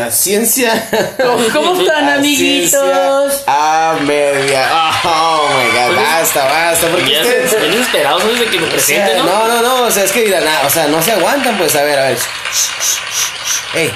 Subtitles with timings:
[0.00, 0.88] A ciencia.
[1.52, 2.72] ¿Cómo, están, A amiguitos?
[2.72, 4.68] ciencia A media.
[5.04, 6.86] Oh my god, basta, basta.
[6.88, 7.50] Porque Ya ustedes.
[7.50, 9.24] se ven desesperados antes de que me O sea, presente, ¿no?
[9.24, 11.74] no, no, no, o sea, es que dirán, ah, o sea, no se aguantan, pues,
[11.76, 12.18] a ver, a ver.
[13.74, 13.92] Ey,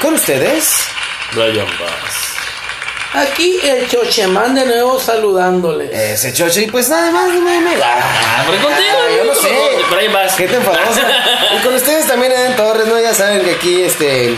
[0.00, 0.68] con ustedes,
[1.32, 2.18] Brian Bass.
[3.14, 5.90] Aquí el Chochemán de nuevo saludándoles.
[5.92, 9.48] ese chocho, y pues nada más, me, me Ah, pero contigo, Ah, yo sé.
[9.90, 10.32] Brian Bass.
[10.34, 11.02] ¿Qué te enfadosa?
[11.56, 12.98] y con ustedes también en Torres, ¿no?
[12.98, 14.34] Ya saben que aquí, este,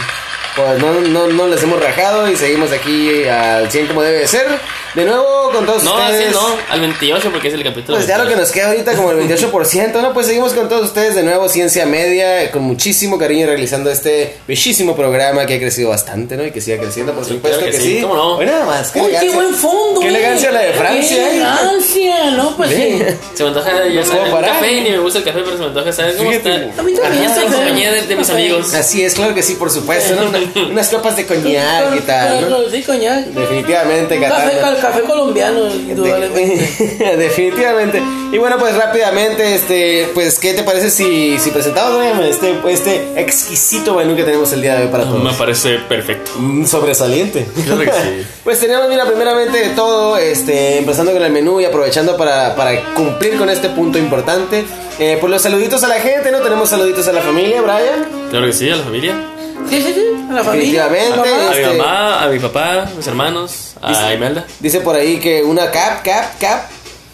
[0.56, 4.28] pues no, no, no les hemos rajado y seguimos aquí al 100 como debe de
[4.28, 4.46] ser.
[4.94, 6.32] De nuevo con todos No, así ustedes.
[6.32, 6.40] no,
[6.70, 7.96] al 28 porque es el capítulo.
[7.98, 10.12] Pues ya lo que nos queda ahorita como el 28%, ¿no?
[10.14, 14.94] Pues seguimos con todos ustedes de nuevo, Ciencia Media, con muchísimo cariño realizando este bellísimo
[14.94, 16.44] programa que ha crecido bastante, ¿no?
[16.46, 17.96] Y que siga creciendo, por Sí, supuesto claro que, que sí.
[17.96, 18.36] sí, ¿cómo no?
[18.36, 18.92] Bueno, nada más.
[18.94, 19.34] Uy, qué elegancia.
[19.34, 20.00] buen fondo.
[20.00, 20.10] Qué eh.
[20.10, 21.36] elegancia la de Francia, Qué eh.
[21.36, 22.56] elegancia, ¿no?
[22.56, 23.02] Pues sí.
[23.34, 24.50] Se me antoja, ya sabes, un parar.
[24.52, 26.54] café ni me gusta el café, pero se me antoja, ¿sabes cómo Fíjate.
[26.66, 26.80] está?
[26.80, 27.24] A mí también.
[27.24, 28.74] Ajá, en compañía de, de mis amigos.
[28.74, 30.28] Así es, claro que sí, por supuesto, ¿no?
[30.28, 32.70] Una- unas copas de coñac y tal, ¿no?
[32.70, 33.24] Sí, coñac.
[33.26, 34.83] Definitivamente, Café, Qatar.
[34.84, 37.16] Café colombiano, indudablemente.
[37.18, 38.02] Definitivamente.
[38.32, 43.94] Y bueno, pues rápidamente, este, pues, ¿qué te parece si, si presentamos este, este exquisito
[43.94, 45.22] menú que tenemos el día de hoy para todos?
[45.22, 46.32] Me parece perfecto.
[46.36, 47.46] Mm, sobresaliente.
[47.64, 48.26] Claro que sí.
[48.44, 52.94] Pues tenemos, mira, primeramente de todo, este, empezando con el menú y aprovechando para, para
[52.94, 54.64] cumplir con este punto importante.
[54.98, 56.40] Eh, pues los saluditos a la gente, ¿no?
[56.40, 58.28] Tenemos saluditos a la familia, Brian.
[58.30, 59.33] Claro que sí, a la familia.
[59.70, 60.26] Sí, sí, sí.
[60.30, 60.84] A la familia.
[60.88, 61.16] Definitivamente.
[61.16, 61.46] Mamá.
[61.46, 64.44] A mi Este- mamá, a mi papá, a mis hermanos, a Imelda.
[64.60, 66.68] Dice por ahí que una cap, cap, cap,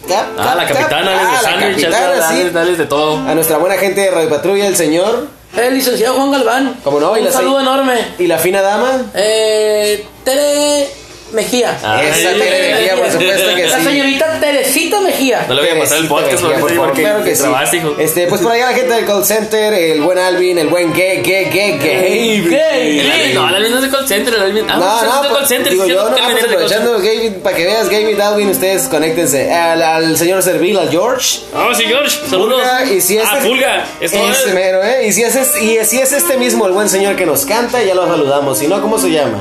[0.07, 0.25] cap.
[0.37, 0.77] Ah, cap, la cap.
[0.77, 2.49] capitana, Ah, de la sándwich, capitana, dale, sí.
[2.51, 3.17] dale de todo.
[3.17, 5.27] A nuestra buena gente de Radio Patrulla, el señor.
[5.55, 6.75] El licenciado Juan Galván.
[6.83, 7.15] ¿Cómo no?
[7.17, 7.93] Y Un la saludo se- enorme.
[8.19, 9.01] Y la fina dama.
[9.13, 10.89] Eh, Tere
[11.33, 11.77] Mejía.
[11.83, 13.83] Ay, Esa Tere Mejía, por supuesto que La sí.
[13.85, 15.45] señorita Teresita Mejía.
[15.47, 17.41] No le voy a pasar el podcast Mejía, por favor, porque claro que sí.
[17.41, 17.95] trabajas, hijo.
[17.99, 21.21] Este, pues por allá la gente del call center, el buen Alvin, el buen gay,
[21.21, 22.41] gay, gay, gay.
[22.49, 22.99] Gay.
[22.99, 24.65] El Alvin, no, el Alvin no es de call center, el Alvin.
[24.69, 25.71] Ah, No, es no, de pues, call center.
[25.71, 29.81] digo yo, no, que pues, call aprovechando, para que veas, Gaby Alvin, ustedes conéctense al,
[29.81, 31.39] al señor Servil, al George.
[31.55, 32.61] Ah, sí, George, saludos.
[32.61, 34.13] Pulga, y si ah, este- Pulga, es
[34.53, 35.07] mero, ¿eh?
[35.07, 37.81] Y si, es, es- y si es este mismo, el buen señor que nos canta,
[37.83, 38.57] ya lo saludamos.
[38.57, 39.37] Si no, ¿cómo se llama?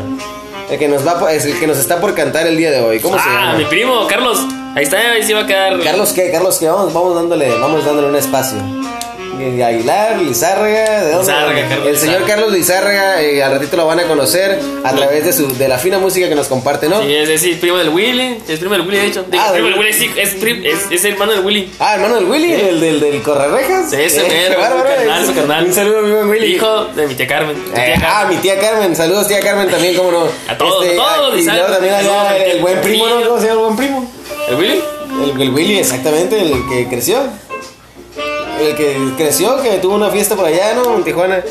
[0.70, 3.00] El que nos va es el que nos está por cantar el día de hoy.
[3.00, 3.58] ¿Cómo se Ah, llama?
[3.58, 4.38] mi primo, Carlos.
[4.76, 5.80] Ahí está, ahí sí va a quedar.
[5.82, 8.58] Carlos qué, Carlos qué, vamos, vamos dándole, vamos dándole un espacio.
[9.62, 11.32] Aguilar, Lizárraga, ¿de dónde?
[11.32, 12.26] Lizárraga, Carlos El señor Lizárraga.
[12.26, 15.78] Carlos Lizárraga, eh, al ratito lo van a conocer a través de su de la
[15.78, 17.02] fina música que nos comparte, ¿no?
[17.02, 18.38] Sí, es decir, primo del Willy.
[18.48, 19.24] Es primo del Willy, de hecho.
[19.30, 21.70] Digo, Ah, primo del- Willy, sí, es, prim- es, es hermano del Willy.
[21.78, 23.90] Ah, hermano del Willy, el del, del Correrejas.
[23.90, 25.26] Sí, ese Eh, mero, qué bárbaro, su carnal, eh.
[25.26, 25.64] su carnal.
[25.66, 26.46] Un saludo a mi buen Willy.
[26.54, 27.56] Hijo de mi tía Carmen.
[27.64, 28.36] Mi tía Eh, ah, Carmen.
[28.36, 30.24] mi tía Carmen, saludos tía Carmen también, cómo no.
[30.48, 33.22] A todos, a todos, ah, Y luego también allá el, el buen primo, ¿no?
[33.28, 34.10] ¿Cómo se llama el buen primo?
[34.48, 34.80] ¿El Willy?
[35.34, 37.18] El, el Willy, exactamente, el que creció.
[38.60, 40.96] El que creció, que tuvo una fiesta por allá, ¿no?
[40.96, 41.42] En Tijuana.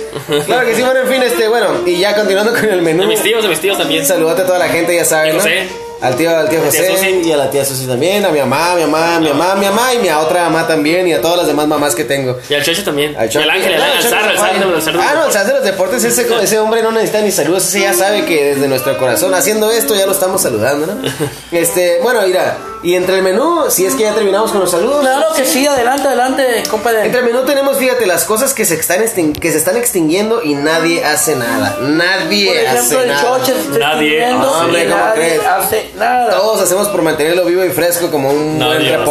[0.45, 3.01] Claro que sí, bueno, en fin, este, bueno, y ya continuando con el menú.
[3.01, 4.05] De mis tíos, de mis tíos también.
[4.05, 5.39] Saludote a toda la gente, ya saben, Y ¿no?
[5.39, 5.67] José.
[6.01, 8.39] Al tío, al tío A tía José y a la tía Susi también, a mi
[8.39, 11.05] mamá, a mi mamá, a mi mamá, a mi mamá y mi otra mamá también
[11.07, 12.37] y a todas las demás mamás que tengo.
[12.49, 13.17] Y al Chocho también.
[13.17, 14.37] Al y al Ángel, al Ángel, al.
[14.37, 17.81] Ah, no, el Zar de los deportes, ese, ese hombre no necesita ni saludos, ese
[17.81, 21.01] ya sabe que desde nuestro corazón, haciendo esto, ya lo estamos saludando, ¿no?
[21.51, 25.01] Este, bueno, mira, y entre el menú, si es que ya terminamos con los saludos.
[25.01, 27.05] Claro que sí, adelante, adelante, compadre.
[27.05, 29.03] Entre el menú tenemos, fíjate, las cosas que se están
[29.33, 31.77] que se están extinguiendo y nadie hace nada.
[31.81, 33.21] Nadie Por ejemplo, hace el nada.
[33.21, 34.65] choche se está Nadie extinguiendo hace.
[34.65, 35.41] Hombre, ¿cómo nadie crees?
[35.45, 36.29] hace nada.
[36.31, 39.05] Todos hacemos por mantenerlo vivo y fresco como un Nadie buen hace.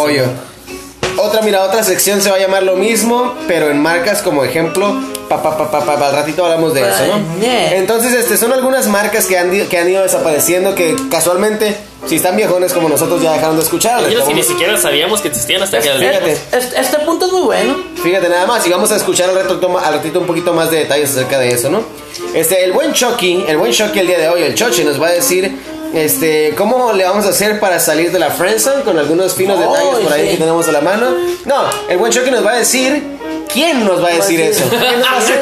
[1.18, 4.94] Otra, mira, otra sección se va a llamar lo mismo, pero en marcas como ejemplo,
[5.28, 7.44] pa, pa, pa, pa, pa, al ratito hablamos de eso, ¿no?
[7.44, 11.76] Entonces, este, son algunas marcas que han, que han ido desapareciendo que casualmente,
[12.06, 14.08] si están viejones como nosotros, ya dejaron de escuchar.
[14.08, 16.32] Ellos que ni siquiera sabíamos que existían hasta que Fíjate.
[16.52, 17.76] Este, este punto es muy bueno.
[18.00, 20.78] Fíjate nada más, y vamos a escuchar al ratito, al ratito un poquito más de
[20.78, 21.82] detalles acerca de eso, ¿no?
[22.32, 25.08] Este, el buen Chucky, el buen Chucky el día de hoy, el Chochi, nos va
[25.08, 25.52] a decir,
[25.94, 29.66] este, cómo le vamos a hacer para salir de la friendzone con algunos finos Ay,
[29.68, 30.30] detalles por ahí sí.
[30.32, 31.06] que tenemos a la mano.
[31.44, 33.02] No, el buen Chucky nos va a decir,
[33.52, 34.64] ¿quién nos va a decir eso?
[34.70, 35.36] ¿Quién nos va a decir?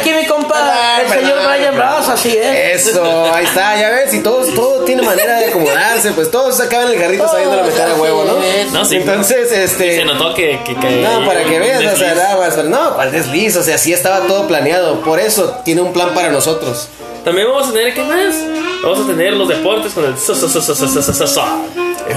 [0.00, 0.58] Aquí mi compa,
[1.00, 1.94] el Ay, señor perdón, Brian perdón.
[1.96, 2.86] Bros, así es.
[2.86, 6.88] Eso, ahí está, ya ves, y todos, todo tiene manera de acomodarse, pues todos acaban
[6.88, 8.42] el carrito sabiendo la meter a huevo, ¿no?
[8.42, 8.72] Es.
[8.72, 8.96] No, sí.
[8.96, 9.96] Entonces, este...
[9.96, 10.60] Se notó que.
[10.64, 13.76] que, que No, para que veas, o sea, nada más, no, cuál desliz, o sea,
[13.78, 16.88] sí estaba todo planeado, por eso tiene un plan para nosotros.
[17.24, 18.34] También vamos a tener, ¿qué más?
[18.82, 20.16] Vamos a tener los deportes con el.
[20.18, 21.58] sa- sa- sa- sa- sa- sa- sa- sa-.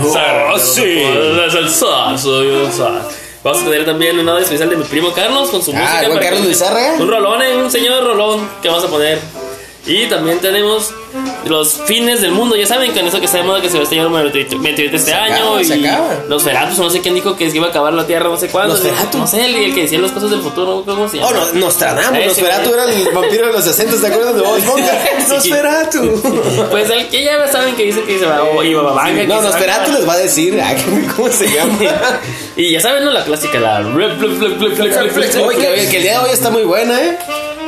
[0.04, 0.12] Oh.
[3.44, 6.08] Vamos a tener también un audio especial de mi primo Carlos con su Ah, música.
[6.10, 6.94] para Carlos Lizárraga.
[7.00, 9.20] Un rolón, eh, un señor rolón que vamos a poner.
[9.88, 10.92] Y también tenemos
[11.46, 12.56] los fines del mundo.
[12.56, 14.14] Ya saben que en eso que está de moda que se va a estallar un
[14.14, 15.36] meteorito, meteorito este Se año.
[15.36, 16.10] acaba, y se acaba.
[16.28, 18.48] los Feratus, no sé quién dijo que se iba a acabar la Tierra, no sé
[18.48, 18.74] cuándo.
[18.74, 19.20] Los Feratu.
[19.20, 21.30] No sé, el, el que decía las cosas del futuro, ¿cómo se llama?
[21.30, 22.82] Oh, no, Nostradamus, Ese, Nosferatu güey.
[22.82, 24.92] era el vampiro de los 60, ¿te acuerdas de Bob Esponja?
[25.20, 25.26] Sí.
[25.52, 26.22] Nosferatu.
[26.72, 29.22] Pues el que ya saben que dice que se va Babanga.
[29.22, 30.74] que No, a Nosferatu les va a decir ah,
[31.16, 31.78] cómo se llama.
[32.56, 33.12] Y ya saben, ¿no?
[33.12, 33.82] La clásica, la.
[35.46, 37.18] Oye, que el día de hoy está muy buena, ¿eh?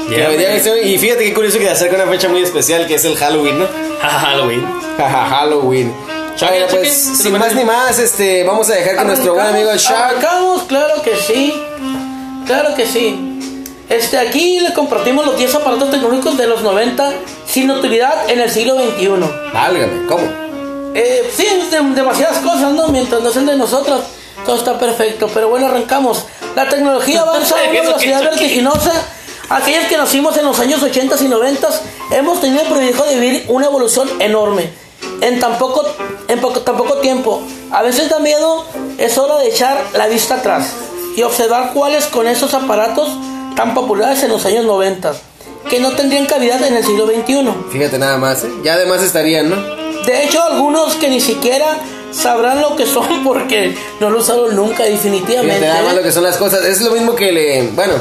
[0.09, 3.15] Hoy- y fíjate qué curioso que se acerca una fecha muy especial que es el
[3.18, 3.65] Halloween, ¿no?
[4.01, 4.65] Halloween.
[4.98, 5.94] Halloween.
[5.94, 9.48] Bueno, choque, pues ¿se sin más ni más, este, vamos a dejar que nuestro buen
[9.48, 10.18] amigo Arrancamos, Shark.
[10.18, 11.54] Arrancamos, claro que sí.
[12.45, 13.63] Claro que sí.
[13.89, 17.12] Este, aquí le compartimos los 10 aparatos tecnológicos de los 90
[17.48, 19.07] sin utilidad en el siglo XXI.
[19.54, 20.24] Válgame, ¿cómo?
[20.94, 22.88] Eh, sí, de- demasiadas cosas, ¿no?
[22.89, 24.01] Mientras no sean de nosotros,
[24.45, 25.30] todo está perfecto.
[25.33, 26.25] Pero bueno, arrancamos.
[26.56, 28.92] La tecnología avanza a una velocidad vertiginosa.
[29.49, 31.69] Aquellos que nacimos en los años 80 y 90
[32.11, 34.69] hemos tenido el privilegio de vivir una evolución enorme.
[35.21, 35.85] En tan poco,
[36.27, 37.41] en poco, tan poco tiempo.
[37.71, 38.65] A veces da miedo,
[38.97, 40.73] es hora de echar la vista atrás
[41.15, 43.09] y observar cuáles con esos aparatos
[43.55, 45.13] tan populares en los años 90
[45.69, 47.49] que no tendrían cavidad en el siglo XXI.
[47.71, 48.49] Fíjate nada más, ¿eh?
[48.63, 49.55] Ya además estarían, ¿no?
[50.05, 51.77] De hecho, algunos que ni siquiera
[52.11, 55.59] sabrán lo que son porque no lo usaron nunca, definitivamente.
[55.59, 56.65] Fíjate nada más lo que son las cosas.
[56.65, 57.67] Es lo mismo que le.
[57.71, 57.95] Bueno,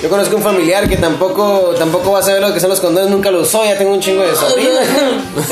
[0.00, 3.10] yo conozco un familiar que tampoco tampoco va a saber lo que son los condones,
[3.10, 4.86] nunca lo usó, ya tengo un chingo de sobrinos.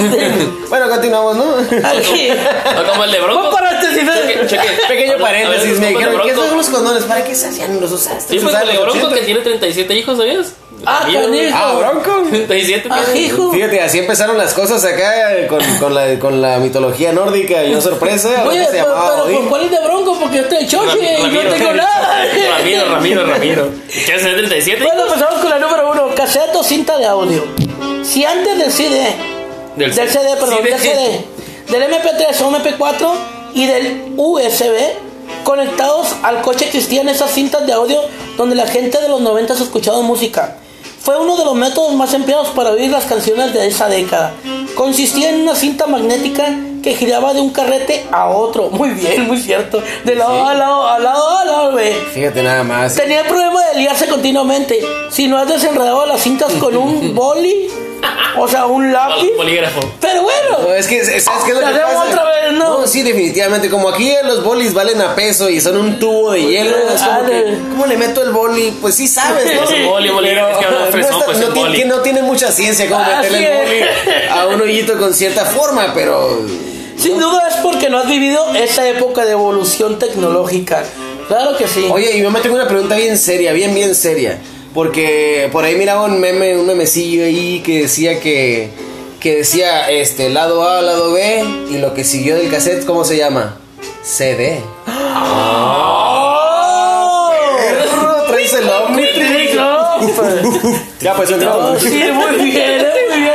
[0.69, 1.55] bueno, continuamos, ¿no?
[1.89, 2.31] Aquí.
[2.31, 3.43] O como el de Bronco.
[3.43, 3.51] No
[3.81, 4.69] Cheque, cheque.
[4.89, 7.05] Pequeño ver, paréntesis, a me ver, dijeron, ¿qué son los condones?
[7.05, 7.81] ¿Para qué se hacían?
[7.81, 8.29] ¿Los usaste?
[8.29, 9.21] Sí, ¿Los pues usaste el de los Bronco 80?
[9.21, 10.53] que tiene 37 hijos, ¿sabías?
[10.87, 11.55] Ah, canijo.
[11.57, 12.29] Ah, Bronco.
[12.31, 12.97] 37 tiene.
[12.97, 13.53] Ajijo.
[13.53, 17.63] Fíjate, así empezaron las cosas acá con, con, la, con la mitología nórdica.
[17.65, 19.37] Y no sorpresa, Oye, se pero, llamaba pero Odín.
[19.41, 20.19] ¿por cuál es de bronco?
[20.19, 21.53] Porque yo estoy de choche y no Ramiro.
[21.55, 22.25] tengo nada.
[22.59, 23.69] Ramiro, Ramiro, Ramiro.
[23.93, 24.83] ¿Qué es el 37?
[24.85, 27.45] Bueno, empezamos con la número uno, cassette o cinta de audio.
[28.03, 29.15] Si antes del CD,
[29.77, 30.71] Del del, CD, perdón, CD.
[30.71, 31.25] del CD,
[31.69, 33.11] del MP3 o MP4
[33.55, 34.75] y del USB,
[35.45, 38.01] conectados al coche existían esas cintas de audio
[38.37, 40.57] donde la gente de los 90 escuchaba música.
[41.01, 44.35] Fue uno de los métodos más empleados para oír las canciones de esa década.
[44.75, 48.69] Consistía en una cinta magnética que giraba de un carrete a otro.
[48.71, 49.83] Muy bien, muy cierto.
[50.05, 51.93] De lado a lado, a lado a lado, güey.
[52.13, 52.95] Fíjate nada más.
[52.95, 54.79] Tenía el problema de liarse continuamente.
[55.11, 57.69] Si no has desenredado las cintas con un boli,
[58.39, 59.29] o sea, un lápiz.
[59.29, 59.81] Pol- Polígrafo.
[60.01, 62.05] Pero bueno, No, es que, ¿sabes qué es lo que pasa?
[62.09, 62.87] otra vez, ¿no?
[62.87, 63.69] sí, definitivamente.
[63.71, 66.77] Como aquí los bolis valen a peso y son un tubo de hielo.
[66.95, 68.73] Es como Ah, que, ¿cómo le meto el boli?
[68.81, 69.65] Pues sí sabes, ¿no?
[69.65, 71.97] Es un boli, un es que no, fresón, está- pues, no un tiene, que no
[72.01, 74.31] tiene mucha ciencia como Así meterle el boli es.
[74.31, 76.41] a un hoyito con cierta forma, pero...
[76.97, 80.85] sin duda es porque no has vivido esa época de evolución tecnológica.
[81.29, 81.89] Claro que sí.
[81.93, 84.39] Oye, y yo me tengo una pregunta bien seria, bien, bien seria.
[84.75, 88.71] Porque por ahí miraba un meme, un memecillo ahí que decía que,
[89.19, 93.17] que decía este lado A, lado B, y lo que siguió del cassette, ¿cómo se
[93.17, 93.57] llama?
[94.03, 94.63] CD.
[94.87, 96.41] ¡Oh!
[97.59, 98.67] Perro, traes el
[100.09, 100.35] pues.
[101.01, 101.83] Ya, pues entramos.
[101.83, 103.35] sí, muy bien, eh, muy bien.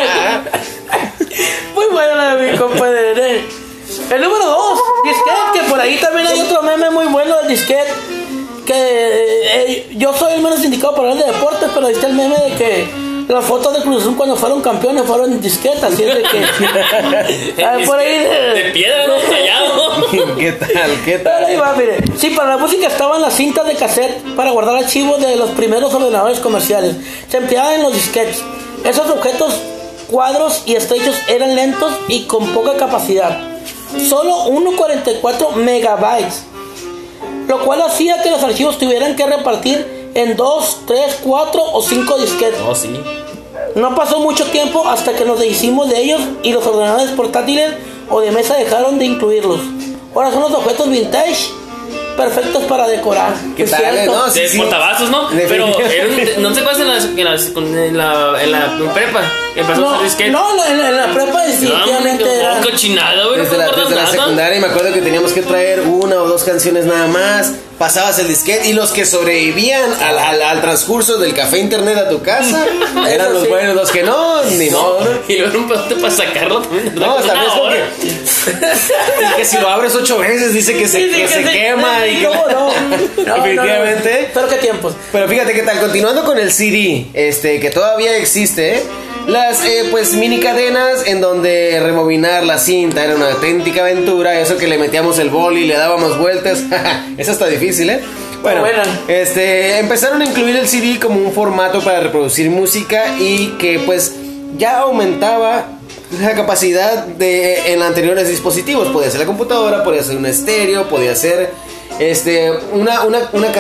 [1.74, 3.44] Muy buena la de mi compadre.
[4.10, 7.92] El número 2, disquete, que por ahí también hay otro meme muy bueno del disquete.
[8.66, 12.14] Que eh, yo soy el menos indicado para hablar de deportes, pero ahí está el
[12.14, 16.04] meme de que las fotos de Cruz Azul cuando fueron campeones fueron en disquete, así
[16.04, 16.46] es de que.
[17.66, 18.20] Ah, por ahí.
[18.54, 19.14] De piedra, ¿no?
[19.30, 20.08] Tallado.
[20.38, 20.92] ¿Qué tal?
[21.06, 21.62] ¿Qué Pero ahí tal?
[21.62, 21.98] va, mire.
[22.18, 25.94] Sí, para la música estaban las cintas de cassette para guardar archivos de los primeros
[25.94, 26.96] ordenadores comerciales.
[27.30, 28.42] Se empleaban en los disquetes.
[28.84, 29.56] Esos objetos,
[30.12, 33.40] cuadros y estrechos eran lentos y con poca capacidad.
[34.08, 36.44] Solo 1.44 megabytes.
[37.48, 42.18] Lo cual hacía que los archivos tuvieran que repartir en 2, 3, 4 o 5
[42.18, 42.60] disquetes.
[42.68, 42.90] Oh, sí.
[43.76, 47.74] No pasó mucho tiempo hasta que nos deshicimos de ellos y los ordenadores portátiles
[48.10, 49.60] o de mesa dejaron de incluirlos.
[50.14, 51.52] Ahora son los objetos vintage
[52.16, 53.34] perfectos para decorar.
[53.56, 54.12] ¿Qué ¿Es tal, cierto?
[54.16, 54.58] No, sí, De sí.
[54.58, 55.30] portavasos, ¿no?
[55.30, 55.68] Pero
[56.40, 59.22] no te pasa en, las- en, las- en la, en la prepa.
[59.56, 62.60] Empezó No, no, no, en, la- en la prepa definitivamente No, era...
[63.28, 63.40] güey.
[63.40, 66.44] Desde no la, desde la secundaria me acuerdo que teníamos que traer una o dos
[66.44, 67.54] canciones nada más.
[67.78, 72.08] Pasabas el disquete y los que sobrevivían al, al, al transcurso del café internet a
[72.10, 72.66] tu casa
[73.10, 73.50] eran los sí.
[73.50, 75.02] buenos, los que no, ni modo.
[75.02, 75.10] ¿no?
[75.28, 76.94] Y luego era un pedote para sacarlo también.
[76.96, 77.44] No, es hora.
[77.58, 77.84] porque
[79.38, 82.16] que si lo abres ocho veces dice que se, Sí, sí, que se quema y
[82.18, 82.70] que ¿Cómo no?
[83.26, 84.22] No, definitivamente.
[84.22, 84.28] no.
[84.34, 84.94] Pero qué tiempos.
[85.12, 88.84] Pero fíjate qué tal, continuando con el CD, este, que todavía existe, ¿eh?
[89.28, 94.58] las eh, pues mini cadenas en donde rebobinar la cinta era una auténtica aventura, eso
[94.58, 96.64] que le metíamos el boli y le dábamos vueltas,
[97.18, 98.02] eso está difícil, ¿eh?
[98.44, 98.84] Bueno, Buena.
[99.08, 104.14] este, empezaron a incluir el CD como un formato para reproducir música y que pues
[104.56, 105.66] ya aumentaba
[106.22, 108.90] la capacidad de en anteriores dispositivos.
[108.90, 111.50] Podía ser la computadora, podía ser un estéreo, podía ser
[112.00, 113.52] este una una una,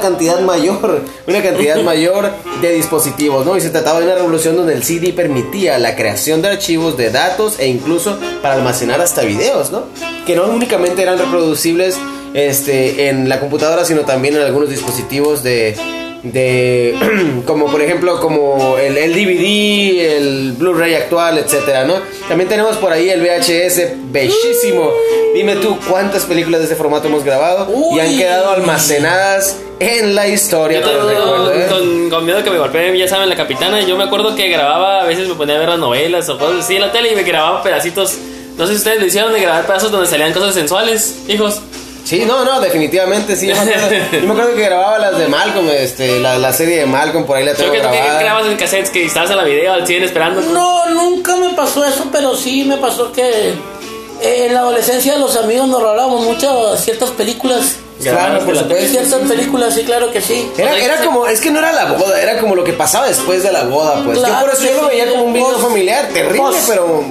[0.00, 3.56] cantidad mayor, una cantidad mayor de dispositivos, ¿no?
[3.56, 7.10] Y se trataba de una revolución donde el CD permitía la creación de archivos, de
[7.10, 9.84] datos e incluso para almacenar hasta videos, ¿no?
[10.26, 11.96] Que no únicamente eran reproducibles
[12.34, 15.76] este en la computadora, sino también en algunos dispositivos de
[16.22, 16.94] de
[17.46, 21.94] como por ejemplo como el, el DVD, el Blu-ray actual, etcétera, ¿no?
[22.28, 24.90] También tenemos por ahí el VHS bellísimo.
[25.34, 28.16] Dime tú cuántas películas de este formato hemos grabado y han Uy.
[28.18, 30.80] quedado almacenadas en la historia.
[30.80, 31.66] Yo te lo recuerdo, ¿eh?
[31.68, 33.80] con, con miedo que me golpeen, ya saben, la capitana.
[33.82, 36.64] Yo me acuerdo que grababa, a veces me ponía a ver las novelas o cosas
[36.64, 38.16] así en la tele y me grababa pedacitos.
[38.56, 41.60] No sé si ustedes lo hicieron de grabar pedazos donde salían cosas sensuales, hijos.
[42.08, 43.48] Sí, no, no, definitivamente sí.
[43.48, 46.78] Yo me acuerdo, yo me acuerdo que grababa las de Malcolm, este, la, la serie
[46.78, 48.50] de Malcolm, por ahí la tengo que, que, que grabada.
[48.50, 50.40] en cassettes que estabas en la video, siguen esperando.
[50.40, 55.36] No, nunca me pasó eso, pero sí me pasó que eh, en la adolescencia los
[55.36, 57.76] amigos nos rolábamos mucho ciertas películas.
[58.02, 58.88] Claro, por la- supuesto.
[58.88, 60.50] Ciertas películas, sí, claro que sí.
[60.56, 63.42] Era, era como, es que no era la boda, era como lo que pasaba después
[63.42, 64.18] de la boda, pues.
[64.18, 64.96] Claro yo por eso yo lo sí.
[64.96, 66.86] veía como un video familiar, terrible, pero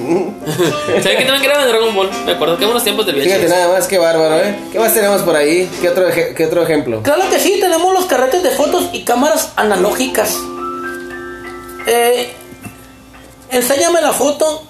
[1.02, 2.10] ¿Sabes que también grababa en Dragon Ball?
[2.24, 3.24] Me acuerdo que buenos tiempos del VHS.
[3.24, 4.58] fíjate nada más, qué bárbaro, ¿eh?
[4.72, 5.68] ¿Qué más tenemos por ahí?
[5.80, 7.02] ¿Qué otro, qué otro ejemplo?
[7.02, 10.34] Claro que sí, tenemos los carretes de fotos y cámaras analógicas.
[11.86, 12.32] Eh,
[13.50, 14.64] enséñame la foto.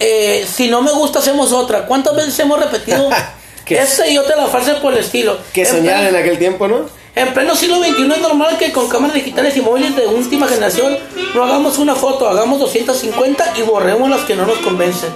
[0.00, 1.86] Eh, si no me gusta, hacemos otra.
[1.86, 3.08] ¿Cuántas veces hemos repetido
[3.68, 3.78] ¿Qué?
[3.78, 5.36] esta y otra la frase por el estilo?
[5.52, 6.86] Que soñaban en aquel tiempo, ¿no?
[7.14, 10.96] En pleno siglo XXI es normal que con cámaras digitales y móviles de última generación
[11.34, 15.10] no hagamos una foto, hagamos 250 y borremos las que no nos convencen.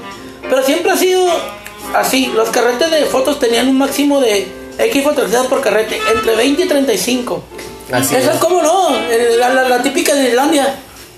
[0.48, 1.24] Pero siempre ha sido
[1.94, 2.26] así.
[2.34, 6.68] Los carretes de fotos tenían un máximo de X fotografías por carrete, entre 20 y
[6.68, 7.44] 35.
[7.92, 8.38] Así Esa es.
[8.38, 10.74] como no, el- la, la- la típica de Islandia.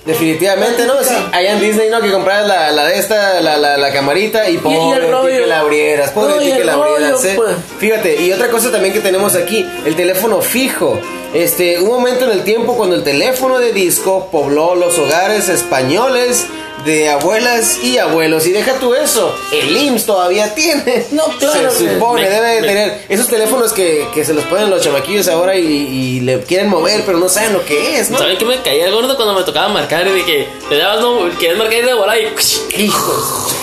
[0.06, 1.02] Definitivamente, ¿no?
[1.02, 2.00] Sí, allá en Disney, ¿no?
[2.00, 5.60] Que compras la, la de esta, la, la, la camarita y pobre ti que la
[5.60, 7.32] abrieras, pobre No, ti que la abrieras, ¿eh?
[7.36, 7.56] pues.
[7.78, 10.98] Fíjate, y otra cosa también que tenemos aquí, el teléfono fijo.
[11.32, 16.46] Este, un momento en el tiempo cuando el teléfono de disco pobló los hogares españoles
[16.84, 18.46] de abuelas y abuelos.
[18.46, 21.06] Y deja tú eso, el IMSS todavía tiene.
[21.12, 24.34] No, claro Se que- supone, me- debe de me- tener esos teléfonos que, que se
[24.34, 27.98] los ponen los chamaquillos ahora y, y le quieren mover, pero no saben lo que
[27.98, 28.18] es, ¿no?
[28.18, 30.08] ¿Saben qué me caía gordo cuando me tocaba marcar?
[30.10, 32.82] De que te dabas, no, querías marcar y de volar y.
[32.82, 33.54] Hijos.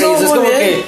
[0.00, 0.58] No, eso es como bien.
[0.58, 0.84] que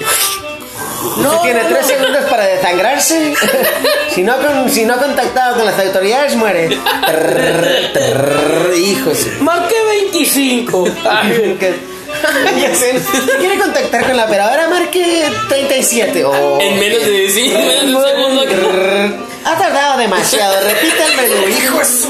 [1.19, 1.89] No, usted tiene no, tres no.
[1.89, 3.35] segundos para desangrarse.
[4.15, 6.69] si, no con- si no ha contactado con las autoridades, muere.
[6.69, 9.27] Trrr, trrr, Hijos.
[9.41, 9.75] Marqué
[10.11, 10.85] 25.
[11.09, 11.57] Ay,
[12.61, 12.99] ya sé.
[13.01, 16.25] Si quiere contactar con la operadora, marque 37.
[16.25, 16.59] Oh.
[16.61, 18.43] En menos de, sí, menos de un segundo.
[18.45, 19.15] Trrr.
[19.45, 20.55] Ha tardado demasiado.
[20.61, 21.49] Repita el menú.
[21.49, 22.05] Hijos.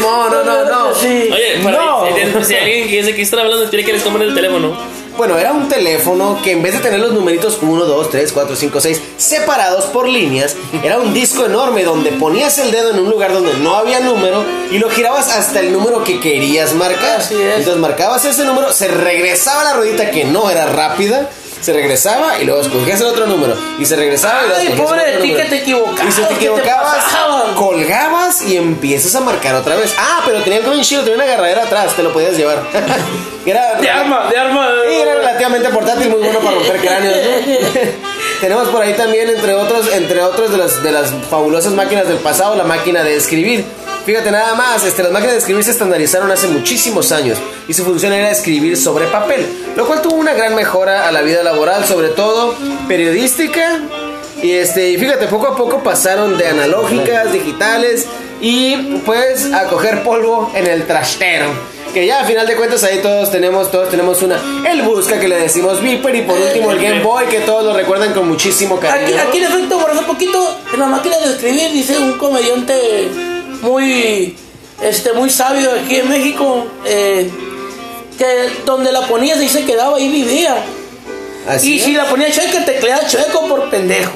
[0.00, 0.94] No, no, no, no.
[0.94, 1.28] Sí.
[1.32, 2.04] Oye, por No.
[2.04, 4.76] ahí, si- si alguien que dice que está hablando, tiene que les compren el teléfono.
[5.16, 8.56] Bueno, era un teléfono que en vez de tener los numeritos 1, 2, 3, 4,
[8.56, 13.10] 5, 6 separados por líneas, era un disco enorme donde ponías el dedo en un
[13.10, 17.20] lugar donde no había número y lo girabas hasta el número que querías marcar.
[17.20, 17.58] Así es.
[17.58, 21.28] Entonces marcabas ese número, se regresaba la ruedita que no era rápida.
[21.62, 23.56] Se regresaba y luego escogías el otro número.
[23.78, 27.04] Y se regresaba y luego pobre de ti que te equivocabas, Y si te equivocabas,
[27.54, 29.94] colgabas y empiezas a marcar otra vez.
[29.96, 32.64] Ah, pero tenía el chido, tenía una agarradera atrás, te lo podías llevar.
[33.46, 34.68] era, De arma, de arma.
[34.88, 37.16] Sí, era relativamente portátil, muy bueno para romper cráneos.
[37.16, 37.70] ¿no?
[38.40, 42.18] Tenemos por ahí también, entre otros, entre otros de las, de las fabulosas máquinas del
[42.18, 43.64] pasado, la máquina de escribir.
[44.04, 47.84] Fíjate nada más, este, las máquinas de escribir se estandarizaron hace muchísimos años y su
[47.84, 51.84] función era escribir sobre papel, lo cual tuvo una gran mejora a la vida laboral,
[51.84, 52.56] sobre todo
[52.88, 53.80] periodística.
[54.42, 58.06] Y este, y fíjate, poco a poco pasaron de analógicas, digitales
[58.40, 58.74] y
[59.06, 61.46] pues a coger polvo en el trastero.
[61.94, 64.40] Que ya a final de cuentas ahí todos tenemos, todos tenemos una.
[64.68, 67.74] El busca que le decimos Viper y por último el Game Boy que todos lo
[67.74, 69.16] recuerdan con muchísimo cariño.
[69.16, 73.31] Aquí, aquí en efecto, por hace poquito, en la máquina de escribir, dice un comediante
[73.62, 74.36] muy,
[74.82, 77.30] este, muy sabio aquí en México, eh,
[78.18, 80.62] que donde la ponías y se quedaba ahí vivía.
[81.48, 84.12] Así y si la ponía chueca, tecleaba chueco por pendejo.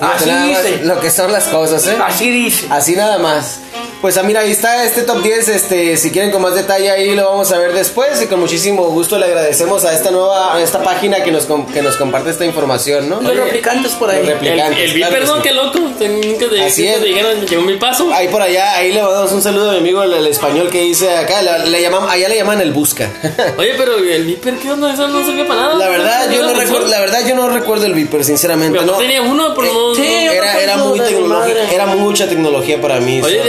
[0.00, 0.80] Así dice.
[0.84, 1.96] Lo que son las cosas, ¿eh?
[2.02, 2.66] Así dice.
[2.70, 3.58] Así nada más.
[4.02, 7.14] Pues ah, mira, ahí está este top 10, este, si quieren con más detalle ahí
[7.14, 10.60] lo vamos a ver después y con muchísimo gusto le agradecemos a esta nueva, a
[10.60, 13.20] esta página que nos, que nos comparte esta información, ¿no?
[13.22, 14.26] Los replicantes por ahí.
[14.26, 15.36] Los El, el claro ¿no?
[15.36, 15.40] sí.
[15.44, 15.78] Qué loco.
[15.78, 17.00] Nunca te, Así nunca es.
[17.00, 18.12] te dijeron, llegó mi paso.
[18.12, 20.80] Ahí por allá, ahí le mandamos un saludo a mi amigo el, el español que
[20.80, 23.08] dice acá, le, le llaman, allá le llaman el busca.
[23.56, 24.92] Oye, pero el Viper, ¿qué onda?
[24.94, 25.74] Eso no sirve para nada.
[25.76, 28.90] la verdad, yo no ¿Tiene recuerdo, la verdad yo no recuerdo el Viper, sinceramente, Pero
[28.92, 28.98] no.
[28.98, 29.94] tenía uno, pero no.
[29.94, 33.20] sí, no- Era, me era muy mucha tecnología para mí.
[33.22, 33.40] Oye,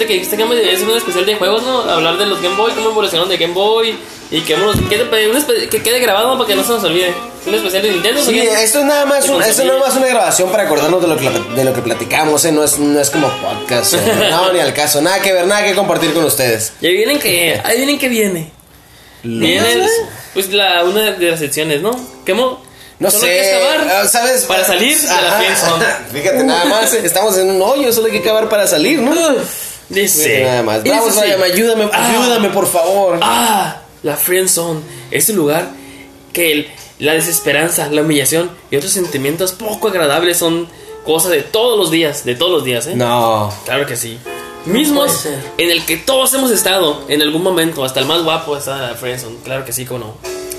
[0.00, 1.82] ahorita que dijiste Boy, es un especial de juegos, ¿no?
[1.82, 3.96] Hablar de los Game Boy, cómo evolucionaron de Game Boy
[4.30, 7.12] y que, unos- que, que quede grabado para que no se nos olvide.
[7.46, 8.22] Un especial de Nintendo.
[8.22, 11.16] Sí, esto es nada más, un- esto nada más una grabación para acordarnos de lo
[11.16, 12.52] que, de lo que platicamos, ¿eh?
[12.52, 13.98] no, es, no es como podcast, ¿eh?
[14.30, 16.72] no, ni al caso, nada que ver, nada que compartir con ustedes.
[16.80, 18.50] Y ahí vienen que, ahí vienen que viene.
[19.22, 19.86] Viene,
[20.32, 21.90] pues, la, una de las secciones, ¿no?
[22.24, 22.62] ¿Qué mo?
[22.98, 24.44] No Solo sé, hay que excavar ah, ¿sabes?
[24.44, 26.00] Para salir de la.
[26.12, 29.10] Fíjate, nada más, estamos en un hoyo, solo hay que cavar para salir, ¿no?
[29.90, 30.44] Dice.
[30.44, 30.82] nada más.
[30.84, 31.20] dice Vamos, así.
[31.20, 32.08] Brian, ayúdame, Ah.
[32.10, 33.18] ayúdame, por favor.
[33.22, 34.80] Ah, la friendzone.
[35.10, 35.68] Es el lugar
[36.32, 36.68] que el-
[36.98, 40.68] la desesperanza, la humillación y otros sentimientos poco agradables son
[41.04, 42.94] cosa de todos los días, de todos los días, ¿eh?
[42.94, 43.52] No.
[43.64, 44.18] Claro que sí.
[44.66, 48.76] Mismos en el que todos hemos estado en algún momento, hasta el más guapo está
[48.76, 49.36] en la friendzone.
[49.42, 50.14] Claro que sí, cómo no.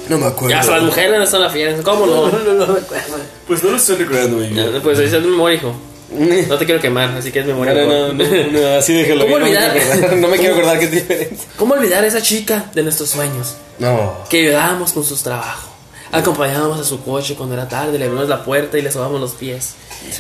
[0.09, 0.50] No me acuerdo.
[0.50, 2.27] Ya hasta las mujeres están en la friendzone, ¿cómo no?
[2.43, 3.17] No lo recuerdo.
[3.47, 5.73] Pues no lo estoy recordando, Ya, Pues esa es mi hijo.
[6.49, 7.73] No te quiero quemar, así que es memoria.
[7.73, 9.25] No, no, no, no, así déjalo.
[9.25, 9.71] ¿Cómo no me olvidar?
[9.73, 11.37] quiero acordar, No me quiero acordar que es diferente.
[11.57, 13.55] ¿Cómo olvidar a esa chica de nuestros sueños?
[13.79, 14.25] No.
[14.29, 15.70] Que ayudábamos con sus trabajos.
[16.11, 19.31] Acompañábamos a su coche cuando era tarde, le abrimos la puerta y le sobábamos los
[19.31, 19.75] pies.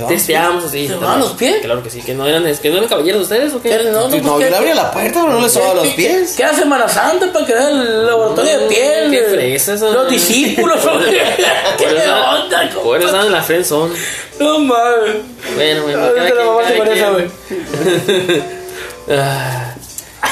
[0.07, 0.87] Testeábamos así.
[0.87, 1.57] ¿Se sobaban los pies?
[1.61, 3.69] Claro que sí, que no eran, que no eran caballeros ustedes o qué.
[3.69, 3.83] ¿Qué?
[3.85, 5.87] No, No, no, pues, yo ¿qué- le abría la puerta, pero no le sobaba los
[5.89, 6.35] pies.
[6.37, 9.11] ¿Qué hace Semana Santa para crear el laboratorio de piel?
[9.11, 10.79] qué fresas, Los discípulos.
[11.77, 12.63] ¿Qué onda?
[12.63, 13.93] Eso estaban en la friendzone.
[14.39, 15.15] No mames.
[15.55, 18.51] Bueno, bueno, cada quien, cada quien.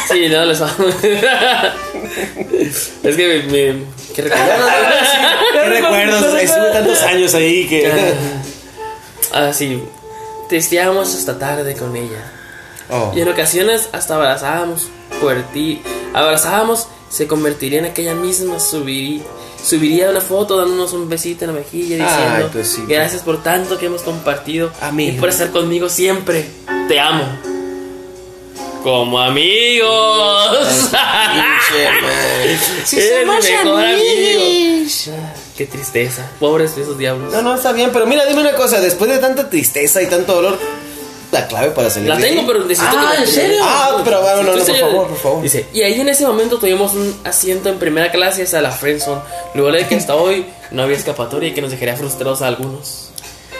[0.09, 0.95] Ah, Sí, no, les vamos.
[3.03, 3.43] Es que me.
[3.43, 3.83] me
[4.15, 4.67] ¿Qué recuerdo?
[5.53, 6.23] ¿Qué recuerdos?
[6.41, 7.91] Estuve tantos años ahí que.
[9.31, 9.83] Ah, sí.
[10.49, 12.31] Testeábamos hasta tarde con ella.
[12.89, 13.11] Oh.
[13.15, 14.87] Y en ocasiones hasta abrazábamos.
[15.21, 15.81] Fuerti
[16.13, 18.59] abrazábamos, se convertiría en aquella misma.
[18.59, 19.21] Subiría,
[19.63, 22.83] subiría una foto dándonos un besito en la mejilla diciendo: Ay, pues sí.
[22.87, 24.71] Gracias por tanto que hemos compartido.
[24.81, 25.17] Amigo.
[25.17, 26.47] Y por estar conmigo siempre.
[26.87, 27.23] Te amo.
[28.83, 30.57] Como amigos.
[32.85, 35.09] Si somos amigos.
[35.57, 36.29] Qué tristeza.
[36.39, 37.33] Pobres esos diablos.
[37.33, 38.79] No, no, está bien, pero mira, dime una cosa.
[38.79, 40.57] Después de tanta tristeza y tanto dolor,
[41.31, 42.48] la clave para salir La de tengo, ahí?
[42.48, 43.57] pero necesito Ah, que me- ¿en serio?
[43.63, 45.42] Ah, pero bueno, no, no, por favor, por favor.
[45.44, 49.22] Dice, y ahí en ese momento tuvimos un asiento en primera clase hasta la Friendzone.
[49.53, 53.08] Luego de que hasta hoy no había escapatoria y que nos dejaría frustrados a algunos.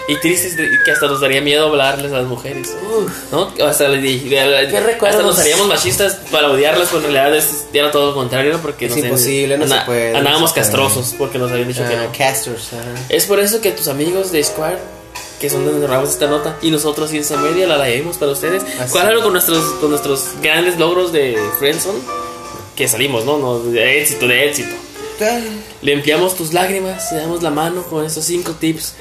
[0.08, 2.74] Y tristes de- que hasta nos daría miedo hablarles a las mujeres.
[3.30, 3.52] ¿No?
[3.64, 8.08] Hasta, le di- de- hasta nos haríamos machistas para odiarlas cuando en realidad era todo
[8.08, 8.58] lo contrario, ¿no?
[8.60, 10.62] Porque Es no sé, imposible, no se puede, no Andábamos puede.
[10.64, 12.12] castrosos porque nos habían dicho que Ah, no.
[12.18, 12.72] casters.
[12.72, 12.82] ajá.
[13.08, 14.78] Es por eso que tus amigos de Square,
[15.38, 18.64] que son donde grabamos esta nota, y nosotros Ciencia Media la leemos para ustedes.
[18.80, 21.98] Así ¿Cuál era con nuestros, con nuestros grandes logros de Friendzone?
[22.74, 23.38] Que salimos, ¿no?
[23.38, 24.74] no de éxito, de éxito.
[25.82, 28.94] Limpiamos tus lágrimas y damos la mano con estos cinco tips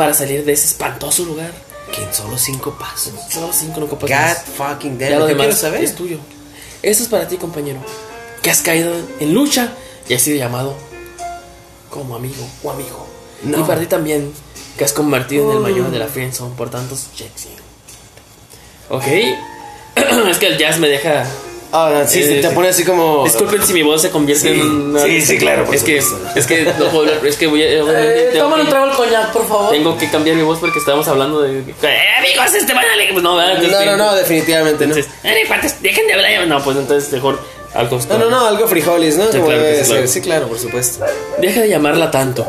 [0.00, 1.52] para salir de ese espantoso lugar.
[1.94, 3.12] Que en solo cinco pasos.
[3.28, 5.18] Solo cinco no copas God fucking Ya damn.
[5.18, 5.84] lo ¿Qué demás saber?
[5.84, 6.16] es tuyo.
[6.82, 7.80] Esto es para ti, compañero.
[8.40, 9.74] Que has caído en lucha
[10.08, 10.74] y has sido llamado
[11.90, 13.06] como amigo o amigo.
[13.42, 13.60] No.
[13.60, 14.32] Y para ti también,
[14.78, 17.48] que has convertido en el mayor de la friendzone por tantos checks.
[18.88, 19.04] Ok.
[20.30, 21.26] es que el jazz me deja.
[21.72, 22.54] Ah, sí, Eh, te sí.
[22.54, 23.22] pone así como.
[23.24, 24.60] Disculpen si mi voz se convierte Sí.
[24.60, 25.02] en una.
[25.04, 27.66] Sí, sí, claro, por Es que, es que, no puedo hablar, es que voy a.
[27.66, 29.70] Eh, tengo un trago al coñac, por favor.
[29.70, 31.60] tengo que cambiar mi voz porque estábamos hablando de.
[31.60, 32.54] ¡Eh, amigos!
[32.54, 32.88] Este van a.
[33.12, 33.54] Pues no, ¿verdad?
[33.58, 34.94] No, Entonces, no, no, definitivamente no.
[34.96, 36.46] entonces, "Eh, dejen de hablar.
[36.48, 37.38] No, pues entonces mejor
[37.74, 38.00] algo.
[38.08, 39.24] No, no, no, algo frijoles, ¿no?
[39.26, 39.94] Sí, Como claro que debe sí, ser.
[39.96, 40.08] claro.
[40.08, 41.04] Sí, claro, por supuesto.
[41.38, 42.46] Deja de llamarla tanto.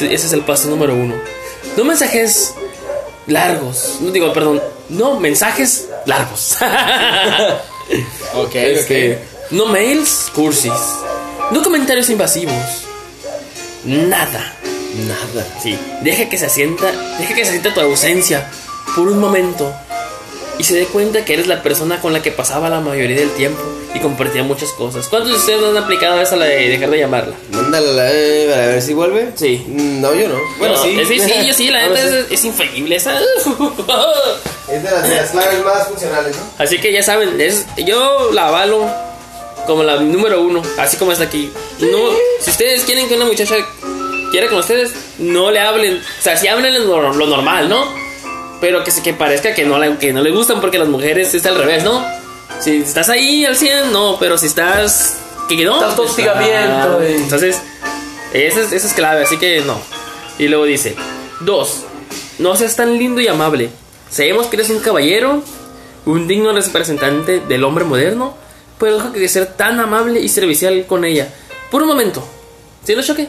[0.00, 1.14] Ese es el paso número uno.
[1.76, 2.52] No mensajes
[3.28, 3.98] largos.
[4.00, 4.60] No digo, perdón.
[4.88, 6.56] No mensajes largos.
[8.34, 9.18] Ok, Este,
[9.50, 10.72] No mails, cursis.
[11.50, 12.54] No comentarios invasivos.
[13.84, 14.54] Nada.
[15.06, 15.46] Nada.
[15.62, 18.50] Sí, deja que se asienta, deja que se sienta tu ausencia
[18.94, 19.72] por un momento
[20.58, 23.30] y se dé cuenta que eres la persona con la que pasaba la mayoría del
[23.32, 23.62] tiempo
[23.96, 25.08] y compartía muchas cosas.
[25.08, 27.34] ¿Cuántos de ustedes no han aplicado esa la de dejar de llamarla?
[27.50, 29.30] Mándala eh, para ver si vuelve.
[29.34, 29.64] Sí.
[29.66, 30.34] Mm, No, yo no.
[30.58, 30.98] Bueno, No, sí.
[31.00, 33.18] es- sí, yo sí, la neta es, es infalible esa.
[34.68, 36.42] Es de las, de las claves más funcionales, ¿no?
[36.58, 38.84] Así que ya saben, es, yo la avalo
[39.66, 41.52] como la número uno, así como está aquí.
[41.78, 41.98] No,
[42.40, 43.54] si ustedes quieren que una muchacha
[44.32, 45.98] quiera con ustedes, no le hablen.
[45.98, 47.84] O sea, si hablen lo, lo normal, ¿no?
[48.60, 51.32] Pero que, se- que parezca que no, la- que no le gustan porque las mujeres
[51.32, 52.04] es al revés, ¿no?
[52.60, 55.18] Si estás ahí al 100, no, pero si estás...
[55.48, 55.74] Que, que no.
[55.76, 57.16] Estás pues, hostigamiento, ah, eh.
[57.18, 57.60] Entonces,
[58.32, 59.78] esa es, esa es clave, así que no.
[60.38, 60.96] Y luego dice,
[61.40, 61.84] dos,
[62.38, 63.70] no seas tan lindo y amable.
[64.10, 65.42] Sabemos que eres un caballero,
[66.04, 68.36] un digno representante del hombre moderno,
[68.78, 71.28] pero deja que ser tan amable y servicial con ella.
[71.70, 72.26] Por un momento.
[72.84, 73.28] ¿Sí lo choque?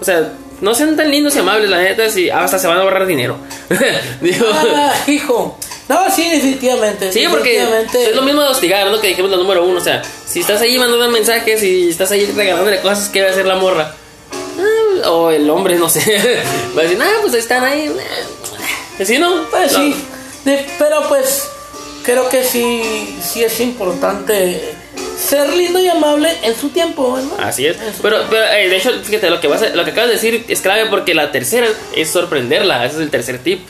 [0.00, 2.82] O sea, no sean tan lindos y amables, la neta, si hasta se van a
[2.82, 3.36] ahorrar dinero.
[4.20, 5.58] Digo, Ah, hijo.
[5.90, 7.12] No, sí, definitivamente.
[7.12, 8.10] Sí, porque definitivamente.
[8.10, 9.00] es lo mismo de hostigar, ¿no?
[9.00, 9.78] Que dijimos la número uno.
[9.78, 13.30] O sea, si estás ahí mandando mensajes y estás ahí regalándole cosas, ¿qué va a
[13.32, 13.94] hacer la morra?
[15.02, 16.00] Ah, o el hombre, no sé.
[16.76, 17.90] Va a decir, ah, pues están ahí.
[19.00, 19.48] Así, ¿no?
[19.50, 19.78] Pues No.
[19.80, 19.94] sí,
[20.44, 21.48] de- pero pues
[22.04, 24.74] creo que sí, sí es importante
[25.18, 27.48] ser lindo y amable en su tiempo, ¿verdad?
[27.48, 27.76] Así es.
[28.00, 30.44] Pero, pero eh, de hecho, fíjate, lo que, vas a- lo que acabas de decir
[30.48, 32.84] es clave porque la tercera es sorprenderla.
[32.86, 33.66] Ese es el tercer tip.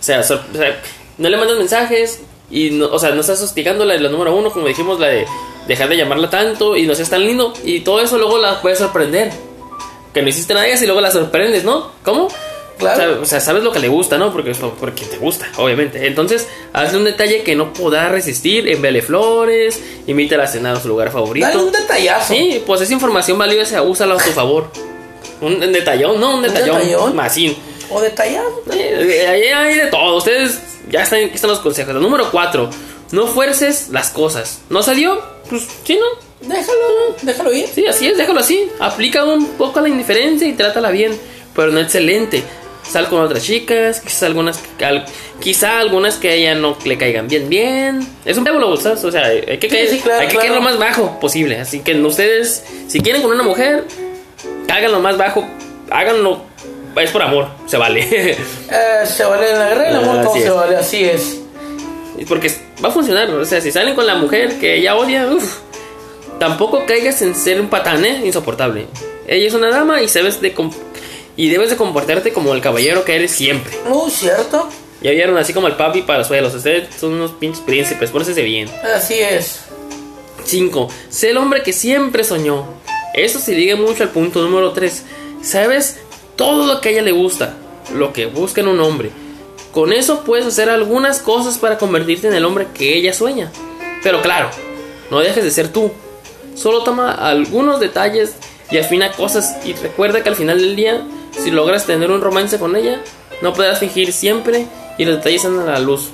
[0.00, 0.78] O sea, sor- o sea,
[1.18, 4.50] no le mandas mensajes y, no, o sea, no estás hostigando la, la número uno,
[4.50, 5.26] como dijimos, la de
[5.66, 7.52] dejar de llamarla tanto y no seas tan lindo.
[7.64, 9.32] Y todo eso luego la puedes sorprender.
[10.12, 11.90] Que no hiciste nada y luego la sorprendes, ¿no?
[12.04, 12.28] ¿Cómo?
[12.78, 13.20] Claro.
[13.22, 14.32] O sea, sabes lo que le gusta, ¿no?
[14.32, 16.06] Porque, porque te gusta, obviamente.
[16.06, 18.68] Entonces, hazle un detalle que no podrá resistir.
[18.68, 21.46] Envíale flores, invítala a cenar a su lugar favorito.
[21.46, 22.34] Dale un detallazo.
[22.34, 24.70] Sí, pues esa información valiosa, úsala a tu favor.
[25.40, 26.78] Un, un detallón, no, un detallón.
[26.78, 27.16] detallón?
[27.16, 27.56] Masín.
[27.90, 28.62] O detallado.
[28.72, 30.16] Eh, Ahí hay de todo.
[30.16, 31.94] Ustedes ya están, aquí están los consejos.
[31.94, 32.70] El número 4.
[33.12, 34.60] No fuerces las cosas.
[34.70, 35.22] ¿No salió?
[35.48, 36.48] Pues sí, ¿no?
[36.48, 37.68] Déjalo, déjalo ir.
[37.68, 38.68] Sí, así es, déjalo así.
[38.80, 41.18] Aplica un poco la indiferencia y trátala bien.
[41.54, 42.42] Pero no excelente.
[42.82, 45.06] Sal con otras chicas, quizás algunas, al-
[45.40, 48.06] quizá algunas que a ella no le caigan bien, bien.
[48.26, 49.02] Es un diablo, ¿sabes?
[49.04, 50.48] O sea, hay que, caer, sí, claro, hay que claro.
[50.48, 51.58] caer lo más bajo posible.
[51.60, 53.84] Así que ustedes, si quieren con una mujer,
[54.70, 55.48] hagan lo más bajo,
[55.90, 56.42] háganlo.
[56.96, 58.36] Es por amor, se vale.
[58.70, 60.54] Eh, se vale en la guerra el amor, Ah, todo se es.
[60.54, 61.38] vale, así es.
[62.28, 62.50] Porque
[62.82, 63.28] va a funcionar.
[63.30, 65.58] O sea, si salen con la mujer que ella odia, uff,
[66.38, 68.22] tampoco caigas en ser un patán, ¿eh?
[68.24, 68.86] Insoportable.
[69.26, 70.54] Ella es una dama y sabes de
[71.36, 73.72] y debes de comportarte como el caballero que eres siempre.
[73.88, 74.68] Muy cierto.
[75.02, 76.54] Ya vieron así como el papi para los suelos.
[76.54, 78.70] Ustedes son unos pinches príncipes, pórtense bien.
[78.94, 79.60] Así es.
[80.44, 80.88] 5.
[81.08, 82.66] Sé el hombre que siempre soñó.
[83.14, 85.02] Eso se liga mucho al punto número 3.
[85.42, 85.98] Sabes
[86.36, 87.54] todo lo que a ella le gusta,
[87.94, 89.10] lo que busca en un hombre.
[89.72, 93.50] Con eso puedes hacer algunas cosas para convertirte en el hombre que ella sueña.
[94.02, 94.50] Pero claro,
[95.10, 95.90] no dejes de ser tú.
[96.54, 98.34] Solo toma algunos detalles
[98.70, 102.58] y afina cosas y recuerda que al final del día, si logras tener un romance
[102.58, 103.00] con ella,
[103.42, 104.66] no podrás fingir siempre
[104.98, 106.10] y los detalles salen a la luz.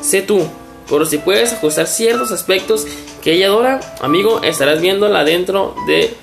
[0.00, 0.46] Sé tú,
[0.88, 2.86] pero si puedes ajustar ciertos aspectos
[3.22, 6.14] que ella adora, amigo, estarás viéndola dentro de.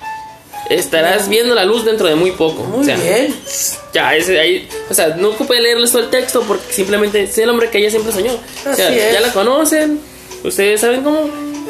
[0.70, 2.62] Estarás viendo la luz dentro de muy poco.
[2.64, 3.34] Muy O sea, bien.
[3.92, 4.68] Ya, ese ahí.
[4.90, 7.90] O sea, no ocupe leerles todo el texto porque simplemente sé el hombre que ella
[7.90, 8.32] siempre soñó.
[8.32, 9.12] O sea, Así es.
[9.12, 10.00] ya la conocen,
[10.42, 11.28] ustedes saben cómo.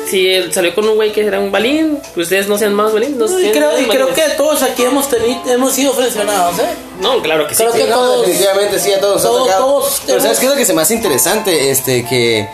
[0.08, 3.16] Si él salió con un güey que era un balín, ustedes no sean más balín.
[3.18, 6.58] No, Y sean creo, más y creo que todos aquí hemos tenido, hemos sido frencionados,
[6.58, 6.66] ¿eh?
[7.00, 7.62] No, claro que sí.
[7.62, 9.64] Creo Sí, que no, todos- definitivamente sí, a todos ha todos- tocado.
[9.64, 11.70] todos Pero ¿sabes qué es lo que se me hace interesante?
[11.70, 12.46] Este, que,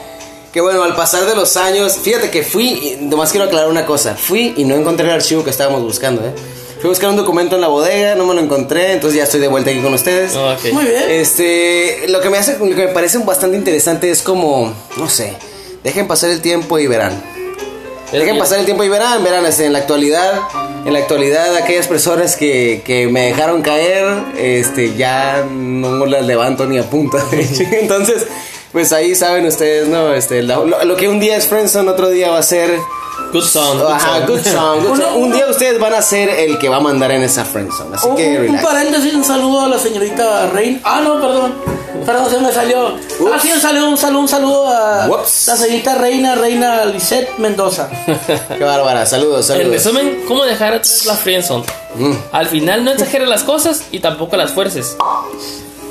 [0.52, 3.86] que bueno, al pasar de los años, fíjate que fui, y nomás quiero aclarar una
[3.86, 6.32] cosa, fui y no encontré el archivo que estábamos buscando, ¿eh?
[6.80, 9.40] Fui a buscar un documento en la bodega, no me lo encontré, entonces ya estoy
[9.40, 10.34] de vuelta aquí con ustedes.
[10.34, 10.72] Ah, ok.
[10.72, 11.04] Muy bien.
[11.10, 15.34] Este, lo que me hace, lo que me parece bastante interesante es como, no sé,
[15.84, 17.22] dejen pasar el tiempo y verán.
[18.12, 20.40] Dejen pasar el tiempo y verán, verán, este, en la actualidad,
[20.84, 26.66] en la actualidad aquellas personas que, que me dejaron caer, este, ya no las levanto
[26.66, 27.22] ni a punta.
[27.30, 28.26] Entonces,
[28.72, 30.12] pues ahí saben ustedes, ¿no?
[30.14, 32.78] Este, lo, lo- lo que un día es friendzone, otro día va a ser...
[33.32, 33.78] Good song.
[33.78, 34.26] Good Ajá, song.
[34.26, 35.16] good song, good song.
[35.18, 38.08] Un día ustedes van a ser el que va a mandar en esa friendzone, así
[38.08, 38.64] Un, que un relax.
[38.64, 40.80] paréntesis, un saludo a la señorita Rein.
[40.82, 41.54] Ah, no, perdón.
[42.06, 42.88] Perdón, se me salió.
[43.32, 45.46] Ah, sí, un saludo, un saludo, un saludo a Ups.
[45.48, 47.88] la señorita Reina, Reina Lisette Mendoza.
[48.58, 49.72] Qué bárbara, saludos, En saludos.
[49.74, 51.64] resumen, ¿cómo dejar atrás la friendzone?
[51.96, 52.12] Mm.
[52.32, 54.96] Al final no exageres las cosas y tampoco las fuerces.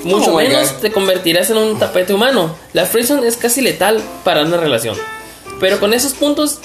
[0.03, 0.79] Mucho Oh menos God.
[0.81, 2.55] te convertirás en un tapete humano.
[2.73, 4.95] La friendzone es casi letal para una relación.
[5.59, 6.59] Pero con esos puntos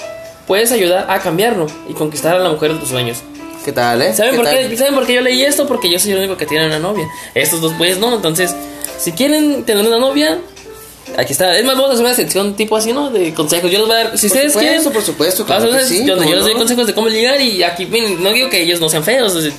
[0.47, 3.17] puedes ayudar a cambiarlo y conquistar a la mujer de tus sueños.
[3.65, 4.13] ¿Qué tal, eh?
[4.13, 4.69] ¿Saben ¿Qué por, tal?
[4.69, 4.77] qué?
[4.77, 5.67] ¿Saben por qué yo leí esto?
[5.67, 7.07] Porque yo soy el único que tiene una novia.
[7.33, 8.13] Estos dos pues no.
[8.15, 8.55] Entonces,
[8.99, 10.39] si quieren tener una novia,
[11.17, 11.57] aquí está.
[11.57, 13.09] Es más, vamos a hacer una sección tipo así, ¿no?
[13.09, 13.71] De consejos.
[13.71, 14.17] Yo les voy a dar.
[14.17, 14.93] Si Por ustedes supuesto, quieren.
[14.93, 16.59] por supuesto, claro que sí, sección donde ¿cómo yo les doy no?
[16.59, 17.39] consejos de cómo ligar.
[17.41, 19.33] Y aquí, miren, no digo que ellos no sean feos.
[19.35, 19.53] o sea, eh,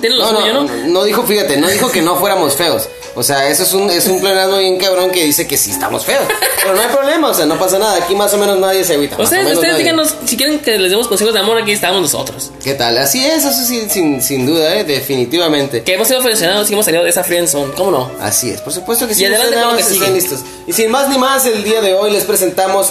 [0.00, 0.86] tienen No, suyo, no, ¿no?
[0.88, 2.88] no dijo, fíjate, no dijo que no fuéramos feos.
[3.16, 6.04] O sea, eso es un, es un pleonasmo bien cabrón que dice que sí estamos
[6.04, 6.24] feos.
[6.62, 7.96] Pero no hay problema, o sea, no pasa nada.
[7.96, 9.16] Aquí más o menos nadie se evita.
[9.22, 12.50] Ustedes, ustedes díganos si quieren que les demos consejos de amor, aquí estamos nosotros.
[12.64, 12.98] ¿Qué tal?
[12.98, 14.82] Así es, eso sí, sin, sin duda, ¿eh?
[14.84, 15.84] definitivamente.
[15.84, 17.72] Que hemos sido frencionados y hemos salido de esa friendzone.
[17.74, 18.10] ¿Cómo no?
[18.20, 19.22] Así es, por supuesto que sí.
[19.22, 20.10] Y adelante nada que más estén sigue.
[20.14, 20.40] listos.
[20.66, 22.90] Y sin más ni más, el día de hoy les presentamos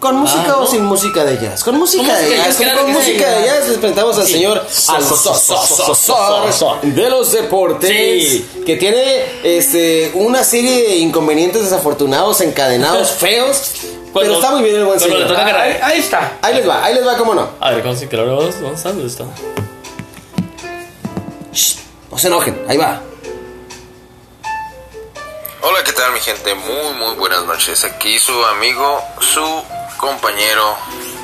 [0.00, 0.66] con música Ah, o ¿no?
[0.66, 1.64] sin música de jazz.
[1.64, 2.46] Con música, Con de jazz.
[2.46, 4.32] jazz, Con, claro música de jazz les presentamos al Sí.
[4.34, 8.46] señor So- al so- so- so- so- so- so- de los deportes Sí.
[8.66, 13.62] que tiene este una serie de inconvenientes desafortunados, encadenados, feos.
[14.12, 15.26] pero está muy bien el buen señor.
[15.26, 16.38] toca Ahí, ahí está.
[16.42, 17.48] Ahí les va, ahí les va, cómo no.
[17.60, 18.54] A ver, ¿cómo se que lo vamos?
[18.62, 19.26] Vamos a ver esto.
[21.52, 21.76] Shh,
[22.10, 23.00] no se enojen, ahí va.
[25.66, 26.54] Hola, ¿qué tal mi gente?
[26.54, 27.84] Muy muy buenas noches.
[27.84, 29.64] Aquí su amigo, su
[29.96, 30.76] compañero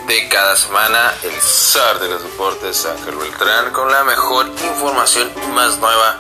[0.07, 5.76] de cada semana, el zar de los deportes, Ángel Beltrán, con la mejor información más
[5.76, 6.16] nueva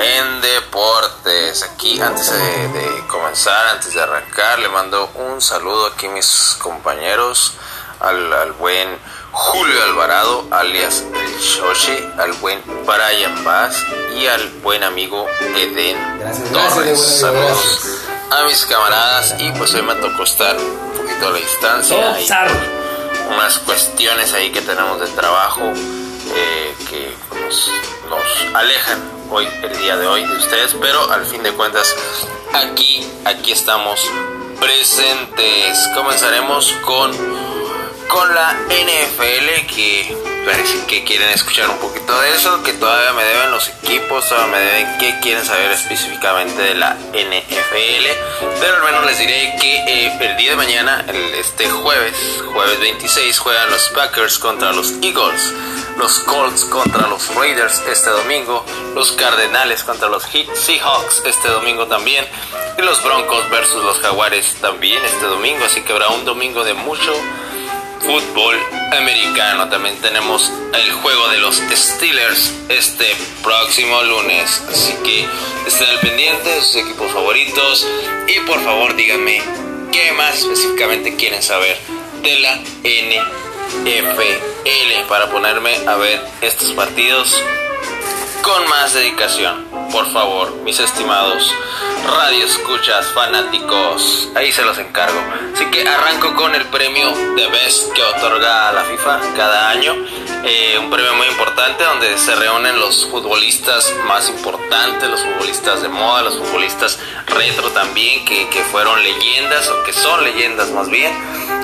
[0.00, 1.62] en deportes.
[1.62, 7.52] Aquí antes de, comenzar, antes de arrancar, le mando un saludo aquí mis compañeros,
[8.00, 8.98] al, al buen
[9.32, 13.76] Julio Alvarado, alias el Shoshi, al buen Brian Bass
[14.16, 16.74] y al buen amigo Eden Gracias, Torres.
[16.76, 17.98] gracias, Saludos gracias.
[18.30, 22.20] a mis camaradas y pues hoy me tocó estar un poquito a la distancia.
[22.20, 22.50] Y zar.
[23.30, 25.62] unas cuestiones ahí que tenemos de trabajo
[26.34, 27.70] eh, que nos,
[28.10, 31.94] nos alejan hoy, el día de hoy de ustedes, pero al fin de cuentas
[32.52, 33.98] aquí, aquí estamos
[34.60, 35.78] presentes.
[35.94, 37.12] Comenzaremos con,
[38.12, 43.24] con la NFL que parece que quieren escuchar un poquito de eso, que todavía me
[43.24, 48.06] deben los equipos, todavía me deben qué quieren saber específicamente de la NFL,
[48.60, 52.14] pero al menos les diré que eh, el día de mañana, el- este jueves,
[52.52, 55.54] jueves 26, juegan los Packers contra los Eagles,
[55.96, 62.26] los Colts contra los Raiders este domingo, los Cardenales contra los Seahawks este domingo también,
[62.78, 66.74] y los Broncos versus los Jaguares también este domingo, así que habrá un domingo de
[66.74, 67.12] mucho
[68.02, 68.58] fútbol
[68.96, 69.68] americano.
[69.68, 73.06] También tenemos el juego de los Steelers este
[73.42, 74.62] próximo lunes.
[74.70, 75.26] Así que
[75.66, 77.86] estén al pendiente de sus equipos favoritos.
[78.28, 79.42] Y por favor díganme
[79.92, 81.78] qué más específicamente quieren saber
[82.22, 84.52] de la NFL
[85.08, 87.40] para ponerme a ver estos partidos
[88.42, 89.81] con más dedicación.
[89.92, 91.54] Por favor, mis estimados
[92.06, 95.20] radio escuchas fanáticos, ahí se los encargo.
[95.54, 99.94] Así que arranco con el premio de Best que otorga la FIFA cada año.
[100.44, 105.88] Eh, un premio muy importante donde se reúnen los futbolistas más importantes, los futbolistas de
[105.88, 111.12] moda, los futbolistas retro también, que, que fueron leyendas o que son leyendas más bien.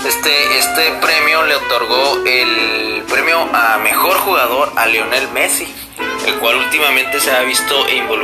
[0.06, 5.66] Este, este premio le otorgó el premio a mejor jugador a Lionel Messi
[6.26, 8.17] el cual últimamente se ha visto involucrado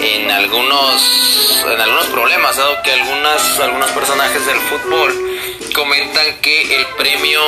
[0.00, 5.14] en algunos en algunos problemas dado que algunas algunos personajes del fútbol
[5.74, 7.40] comentan que el premio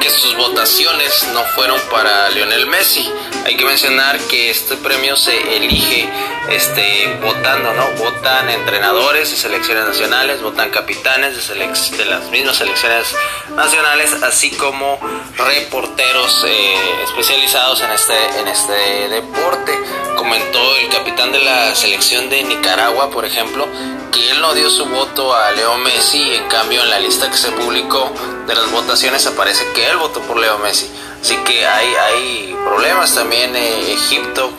[0.00, 3.08] que sus votaciones no fueron para Lionel Messi.
[3.44, 6.08] Hay que mencionar que este premio se elige
[6.50, 7.86] este votando, ¿no?
[7.98, 13.14] Votan entrenadores de selecciones nacionales, votan capitanes de, selec- de las mismas selecciones
[13.54, 14.98] nacionales, así como
[15.36, 19.78] reporteros eh, especializados en este en este deporte.
[20.16, 23.66] Comentó el capitán de la selección de Nicaragua, por ejemplo,
[24.12, 27.36] que él no dio su voto a Leo Messi, en cambio en la lista que
[27.38, 28.12] se publicó
[28.46, 30.90] de las votaciones aparece que él votó por Leo Messi.
[31.20, 34.50] Así que hay, hay problemas también eh, Egipto,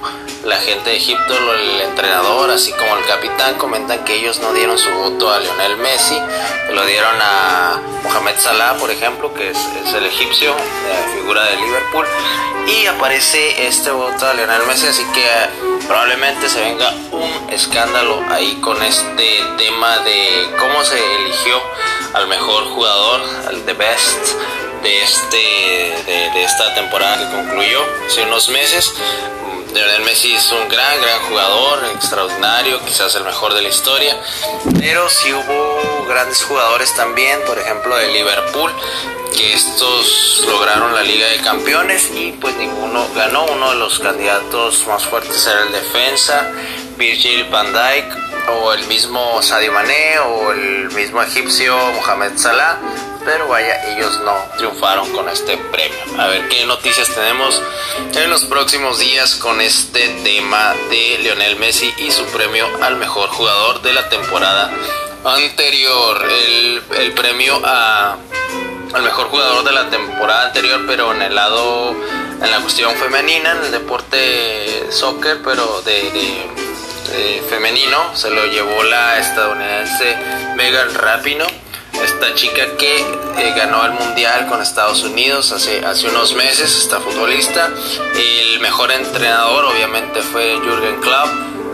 [0.43, 4.77] la gente de Egipto, el entrenador, así como el capitán, comentan que ellos no dieron
[4.77, 6.17] su voto a Lionel Messi,
[6.73, 11.57] lo dieron a Mohamed Salah, por ejemplo, que es, es el egipcio, eh, figura de
[11.57, 12.05] Liverpool,
[12.67, 15.49] y aparece este voto a Lionel Messi, así que eh,
[15.87, 21.61] probablemente se venga un escándalo ahí con este tema de cómo se eligió
[22.13, 24.35] al mejor jugador, al the best
[24.81, 26.01] de este
[26.33, 28.93] de, esta temporada que concluyó hace unos meses.
[29.73, 34.17] Lionel Messi es un gran, gran jugador, extraordinario, quizás el mejor de la historia,
[34.77, 38.69] pero sí hubo grandes jugadores también, por ejemplo de Liverpool,
[39.35, 43.45] que estos lograron la Liga de Campeones y pues ninguno ganó.
[43.45, 46.51] Uno de los candidatos más fuertes era el defensa,
[47.01, 48.15] Virgil van Dijk,
[48.47, 52.77] o el mismo Sadio Mané, o el mismo egipcio Mohamed Salah.
[53.25, 55.97] Pero vaya, ellos no triunfaron con este premio.
[56.19, 57.59] A ver qué noticias tenemos
[58.13, 63.29] en los próximos días con este tema de Lionel Messi y su premio al mejor
[63.29, 64.71] jugador de la temporada
[65.25, 66.23] anterior.
[66.29, 68.15] El premio a
[68.93, 73.51] al mejor jugador de la temporada anterior, pero en el lado, en la cuestión femenina,
[73.51, 76.49] en el deporte soccer, pero de,
[77.49, 80.15] femenino, se lo llevó la estadounidense
[80.55, 81.45] Megan Rapino,
[82.01, 86.99] esta chica que eh, ganó el mundial con Estados Unidos hace, hace unos meses, esta
[87.01, 87.69] futbolista.
[88.15, 91.27] El mejor entrenador obviamente fue Jürgen Klopp,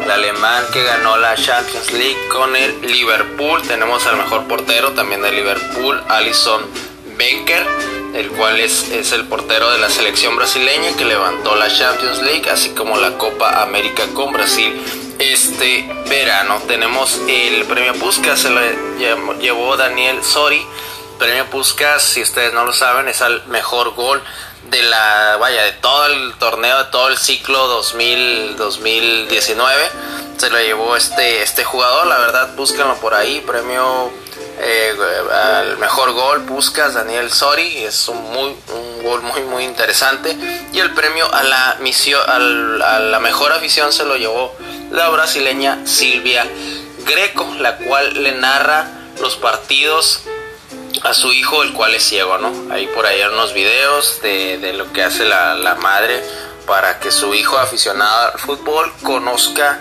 [0.04, 3.62] el alemán que ganó la Champions League con el Liverpool.
[3.62, 6.87] Tenemos al mejor portero también de Liverpool, Alison
[7.18, 7.66] Becker,
[8.16, 12.50] el cual es, es el portero de la selección brasileña que levantó la Champions League,
[12.50, 14.82] así como la Copa América con Brasil
[15.20, 16.62] este verano.
[16.68, 20.66] Tenemos el premio Puskas, se lo lle- llevó Daniel Sori.
[21.20, 24.22] Premio Puskas, si ustedes no lo saben, es al mejor gol
[24.70, 29.90] de la, vaya, de todo el torneo, de todo el ciclo 2000, 2019.
[30.38, 34.12] Se lo llevó este, este jugador, la verdad, búsquenlo por ahí, premio
[34.60, 34.96] eh,
[35.32, 40.36] al mejor gol, buscas Daniel Sori, es un, muy, un gol muy, muy interesante.
[40.74, 44.56] Y el premio a la, misión, al- a la mejor afición se lo llevó
[44.91, 46.46] la brasileña Silvia
[47.06, 48.88] Greco, la cual le narra
[49.22, 50.22] los partidos
[51.04, 52.52] a su hijo, el cual es ciego, ¿no?
[52.74, 56.24] Ahí por ahí unos videos de, de lo que hace la, la madre
[56.65, 59.80] para que su hijo aficionado al fútbol conozca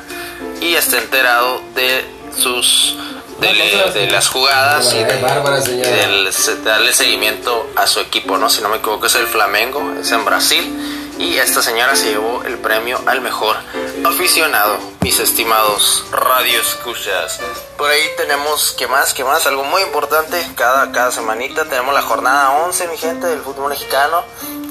[0.60, 2.04] y esté enterado de
[2.38, 2.96] sus
[3.40, 5.88] de, las jugadas y de, Bárbara, señora.
[5.88, 8.49] y del- se- darle seguimiento a su equipo, ¿no?
[8.49, 12.42] Si no me equivoco es el Flamengo, es en Brasil y esta señora se llevó
[12.44, 13.57] el premio al mejor
[14.05, 17.38] aficionado, mis estimados radio escuchas.
[17.78, 19.14] Por ahí tenemos, ¿qué más?
[19.14, 19.46] ¿Qué más?
[19.46, 24.24] Algo muy importante, cada, cada semanita tenemos la jornada 11, mi gente, del fútbol mexicano,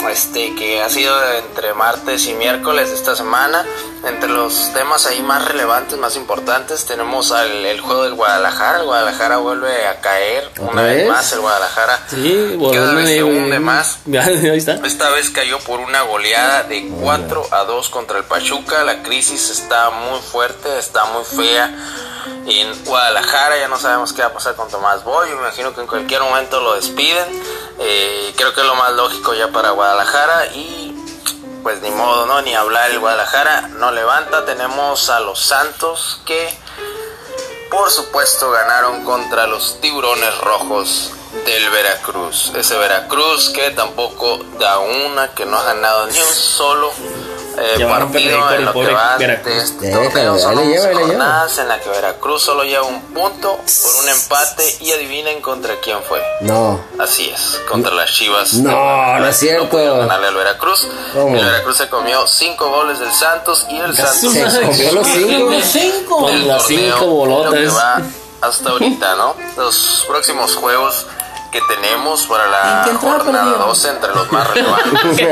[0.10, 3.66] este que ha sido entre martes y miércoles de esta semana.
[4.06, 8.80] Entre los temas ahí más relevantes, más importantes, tenemos al, el juego del Guadalajara.
[8.80, 11.08] El Guadalajara vuelve a caer ¿Otra una vez vez?
[11.08, 11.32] más.
[11.34, 13.98] El Guadalajara Sí, cada vez se hunde más.
[14.08, 14.74] Ahí está.
[14.86, 18.84] Esta vez cayó por una goleada de 4 a 2 contra el Pachuca.
[18.84, 21.74] La crisis está muy fuerte, está muy fea.
[22.48, 25.30] En Guadalajara ya no sabemos qué va a pasar con Tomás Boy.
[25.30, 27.44] Me imagino que en cualquier momento lo despiden.
[27.80, 30.48] Eh, creo que es lo más lógico ya para Guadalajara.
[30.48, 30.96] Y
[31.64, 32.42] pues ni modo, ¿no?
[32.42, 33.70] Ni hablar el Guadalajara.
[33.80, 34.46] No levanta.
[34.46, 36.56] Tenemos a los Santos que
[37.70, 41.12] por supuesto ganaron contra los tiburones rojos
[41.46, 42.52] del Veracruz.
[42.56, 46.92] Ese Veracruz que tampoco da una, que no ha ganado ni un solo
[47.58, 50.38] eh, partido en lo que va de este torneo.
[50.40, 51.06] Son dale, 11 llévale, llévale.
[51.08, 55.76] jornadas en la que Veracruz solo lleva un punto por un empate y adivinen contra
[55.82, 56.22] quién fue.
[56.42, 56.80] No.
[57.00, 58.54] Así es, contra las Chivas.
[58.56, 59.70] No, no es cierto.
[59.70, 60.88] pudieron ganarle al Veracruz.
[61.14, 61.36] ¿Cómo?
[61.36, 65.08] El Veracruz se comió 5 goles del Santos y el Santos se Se comió los
[65.08, 65.52] cinco.
[65.64, 66.18] Cinco.
[66.22, 67.74] Con las torneo, cinco bolotas.
[68.42, 69.36] hasta ahorita, ¿no?
[69.58, 71.08] Los próximos juegos
[71.52, 73.68] que tenemos para ¿En la jornada perdieron?
[73.68, 75.28] 12 entre los más relevantes.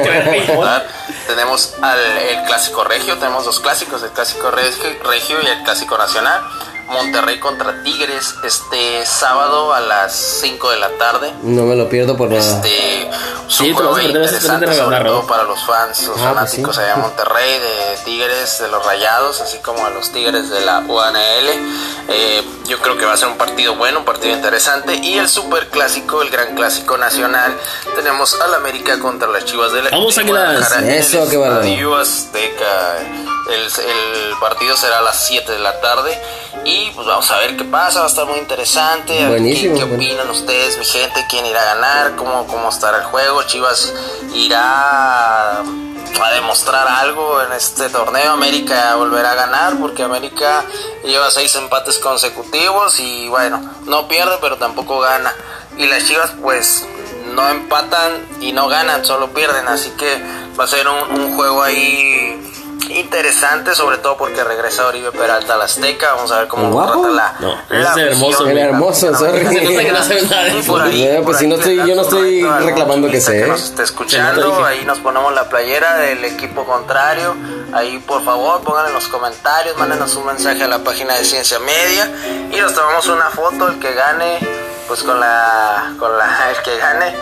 [1.28, 6.42] Tenemos al, el clásico regio, tenemos dos clásicos, el clásico regio y el clásico nacional.
[6.88, 11.32] Monterrey contra Tigres este sábado a las 5 de la tarde.
[11.44, 12.42] No me lo pierdo por nada.
[12.42, 13.16] Este, es
[13.48, 15.44] Sí, un te lo juego vas a perder, vas a interesante, perder, sobre todo para
[15.44, 16.82] los fans, los Ah, pues fanáticos sí.
[16.82, 20.80] allá en Monterrey, de Tigres, de los Rayados, así como de los Tigres de la
[20.80, 21.50] UANL.
[22.10, 24.96] Eh, yo creo que va a ser un partido bueno, un partido interesante.
[24.96, 27.56] Y el super clásico, el gran clásico nacional,
[27.96, 30.24] tenemos al América contra las Chivas de la Vamos, de.
[30.24, 31.38] Guadalajara el Eso, qué
[31.96, 32.96] Azteca.
[33.50, 36.20] El, el partido será a las 7 de la tarde.
[36.66, 39.18] Y pues vamos a ver qué pasa, va a estar muy interesante.
[39.18, 41.26] A ver Buenísimo, ¿Qué, qué opinan ustedes, mi gente?
[41.30, 42.16] ¿Quién irá a ganar?
[42.16, 43.44] ¿Cómo, cómo estará el juego?
[43.44, 43.94] Chivas
[44.34, 48.32] irá a demostrar algo en este torneo.
[48.32, 50.64] América volverá a ganar porque América
[51.04, 55.34] lleva seis empates consecutivos y bueno, no pierde pero tampoco gana.
[55.78, 56.86] Y las Chivas pues
[57.34, 59.68] no empatan y no ganan, solo pierden.
[59.68, 60.22] Así que
[60.58, 62.53] va a ser un, un juego ahí
[62.90, 66.14] interesante, sobre todo porque regresa Oribe Peralta al Azteca.
[66.14, 67.02] Vamos a ver cómo ¿El guapo?
[67.02, 68.48] trata la, No, la ese hermoso.
[68.48, 69.46] El hermoso, sorry.
[69.48, 72.02] Que no sabe nada de Y por ahí, Eh, pues si no estoy- yo no
[72.04, 73.48] estoy a reclamando que ciclista sé, ¿eh?
[73.48, 77.36] nos esté escuchando, ahí nos ponemos la playera del equipo contrario.
[77.74, 81.60] Ahí por favor pongan en los comentarios, mándenos un mensaje a la página de Ciencia
[81.60, 82.08] Media
[82.52, 84.38] y nos tomamos una foto, el que gane,
[84.88, 87.16] pues con la, con la, el que gane,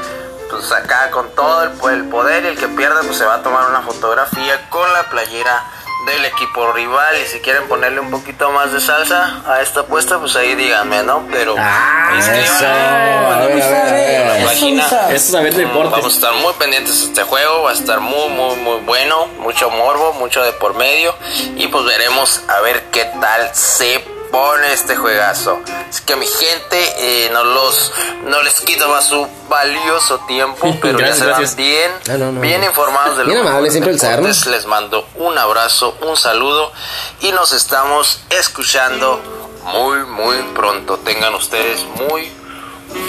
[0.52, 3.44] pues acá con todo el, el poder y el que pierde pues se va a
[3.44, 5.64] tomar una fotografía con la playera
[6.06, 7.16] del equipo rival.
[7.22, 11.04] Y si quieren ponerle un poquito más de salsa a esta apuesta pues ahí díganme,
[11.04, 11.28] ¿no?
[11.32, 12.66] Pero Ah, eso.
[12.66, 14.86] A ver, a a página.
[15.10, 18.80] Eso Vamos a estar muy pendientes de este juego, va a estar muy, muy, muy
[18.82, 21.16] bueno, mucho morbo, mucho de por medio.
[21.56, 25.60] Y pues veremos a ver qué tal se pone este juegazo.
[25.90, 26.78] Así que mi gente,
[27.26, 27.92] eh, no los,
[28.26, 32.32] no les quito más su valioso tiempo, pero Gracias, ya se van bien, Ah, no,
[32.32, 32.42] no.
[32.42, 34.46] bien informados de lo Bien amable siempre deportes.
[34.48, 36.72] Les mando un abrazo, un saludo
[37.20, 39.22] y nos estamos escuchando
[39.66, 40.98] muy, muy pronto.
[40.98, 42.32] Tengan ustedes muy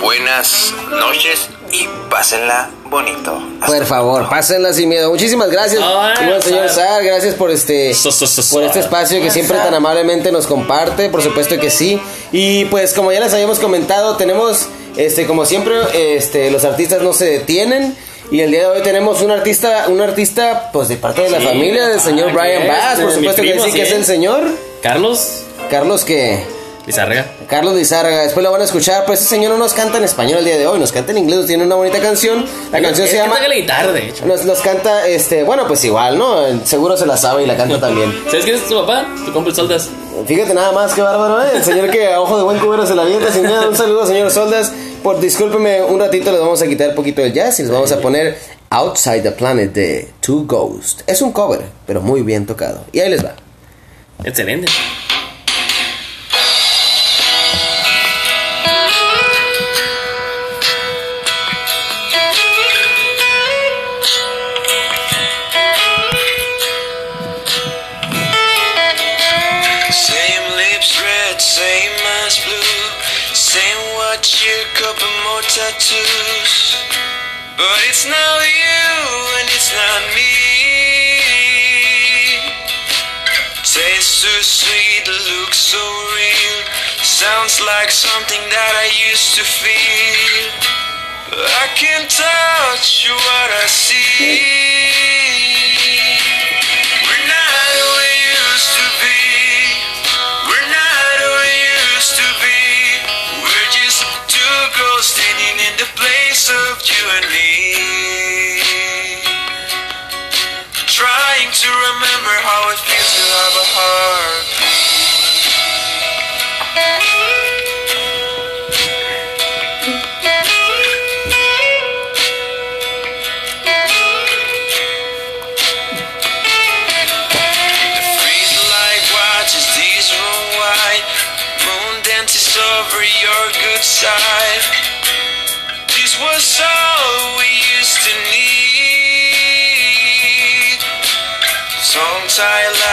[0.00, 3.40] buenas noches y pásenla bonito.
[3.66, 5.10] Por favor, pásenla sin miedo.
[5.10, 5.82] Muchísimas gracias.
[5.84, 7.02] Ay, señor Sar.
[7.04, 8.54] Gracias por este So, so, so, so.
[8.56, 12.00] por este espacio que siempre tan amablemente nos comparte, por supuesto que sí.
[12.32, 14.66] Y pues como ya les habíamos comentado, tenemos
[14.96, 15.74] este como siempre
[16.16, 17.96] este los artistas no se detienen
[18.30, 21.38] y el día de hoy tenemos un artista, un artista pues de parte de la
[21.38, 23.72] Sí, familia del señor ah, Brian que Bass, por de mi supuesto que primo, sí
[23.72, 23.92] que sí.
[23.92, 24.40] es el señor
[24.82, 26.44] Carlos, Carlos que
[26.86, 27.26] Lizárraga.
[27.48, 30.38] Carlos Lizárraga, después lo van a escuchar, pues ese señor no nos canta en español
[30.38, 32.44] el día de hoy, nos canta en inglés, tiene una bonita canción.
[32.72, 33.36] La canción se llama...
[33.36, 34.26] toca la guitarra, de hecho.
[34.26, 36.42] Nos, nos canta, este, bueno, pues igual, ¿no?
[36.64, 38.12] Seguro se la sabe y la canta también.
[38.26, 39.06] ¿Sabes quién es tu papá?
[39.24, 39.88] Tu compa el Soldas.
[40.26, 41.50] Fíjate nada más, qué bárbaro, ¿eh?
[41.54, 43.68] El señor que a ojo de buen cubero se la avienta sin miedo.
[43.68, 44.72] Un saludo, señor Soldas.
[45.02, 47.90] Por discúlpeme, un ratito les vamos a quitar un poquito del jazz y les vamos
[47.92, 48.38] a poner
[48.70, 51.02] Outside the Planet de Two Ghost.
[51.06, 52.84] Es un cover, pero muy bien tocado.
[52.92, 53.34] Y ahí les va.
[54.24, 54.70] Excelente.
[84.22, 85.82] So sweet, looks so
[86.14, 86.64] real.
[87.02, 90.46] Sounds like something that I used to feel.
[91.28, 95.21] But I can't touch what I see.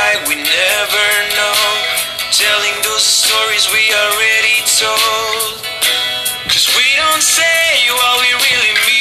[0.09, 1.07] Like, we never
[1.37, 1.53] know.
[2.31, 5.61] Telling those stories we already told.
[6.49, 8.98] Cause we don't say what we really mean.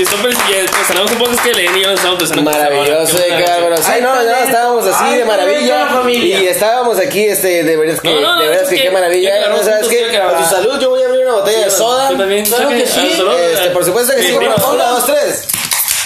[0.00, 0.72] Que están persiguiendo.
[0.72, 2.50] Pensamos un poco que leen y ya lo estamos pensando.
[2.50, 3.78] Maravilloso, eh, cabrón.
[3.82, 5.88] Sí, no, no, estábamos así Ay, de maravilla.
[6.08, 9.48] Y estábamos aquí, este, de verdad que, No, no, de es que que qué maravilla.
[9.50, 9.62] ¿no?
[9.62, 10.16] ¿Sabes qué?
[10.16, 12.08] A tu salud, yo voy a abrir una botella de soda.
[12.08, 12.46] Tú también.
[12.46, 13.12] Claro que sí.
[13.52, 14.32] Este, por supuesto que sí.
[14.32, 15.44] Una, dos, tres.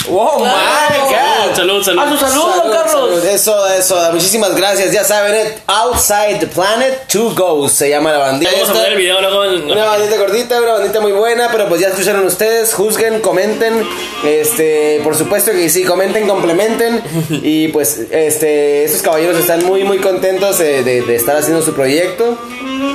[0.08, 1.23] ¡Wow, my God!
[1.54, 2.00] Salud, salud.
[2.02, 2.42] A su salud,
[2.72, 2.90] Carlos.
[2.92, 3.24] salud.
[3.26, 4.12] Eso, eso.
[4.12, 4.92] Muchísimas gracias.
[4.92, 8.50] Ya saben, eh, Outside the Planet, Two Ghosts se llama la bandita.
[8.52, 9.70] Vamos a poner el video luego en.
[9.70, 13.86] Una bandita gordita, una bandita muy buena, pero pues ya escucharon ustedes, juzguen, comenten,
[14.24, 19.98] este, por supuesto que sí, comenten, complementen y pues este, estos caballeros están muy muy
[19.98, 22.36] contentos de, de- de estar haciendo su proyecto,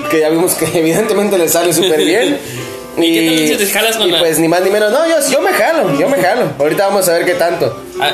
[0.09, 2.39] que ya vimos que evidentemente les sale súper bien.
[2.97, 5.07] ¿Y qué tal si te jalas con y la- pues ni más ni menos, no,
[5.07, 8.11] yo, yo me jalo, yo me jalo, ahorita vamos a ver qué tanto, Ah,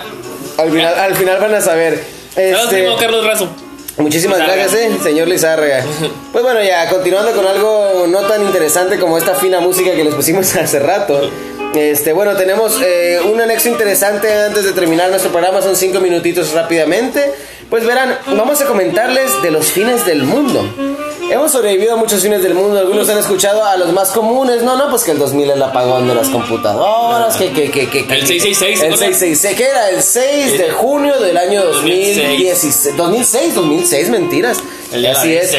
[0.57, 2.03] al final, al final van a saber.
[2.35, 3.49] Este, Carlos Razo.
[3.97, 5.83] Muchísimas gracias, eh, señor Lizárraga.
[6.31, 10.13] Pues bueno, ya continuando con algo no tan interesante como esta fina música que les
[10.13, 11.31] pusimos hace rato.
[11.73, 16.51] Este, bueno, tenemos eh, un anexo interesante antes de terminar nuestro programa, son cinco minutitos
[16.51, 17.31] rápidamente.
[17.69, 20.94] Pues verán, vamos a comentarles de los fines del mundo.
[21.29, 24.77] Hemos sobrevivido a muchos fines del mundo, algunos han escuchado a los más comunes, no,
[24.77, 28.15] no, pues que el 2000 el apagón de las computadoras, que, que, que, que, que-
[28.15, 28.97] El 666, el ¿no?
[28.97, 34.59] 666, que era el 6 de junio del año 2016, 2006, 2006, mentiras.
[34.93, 35.51] El día de la así es,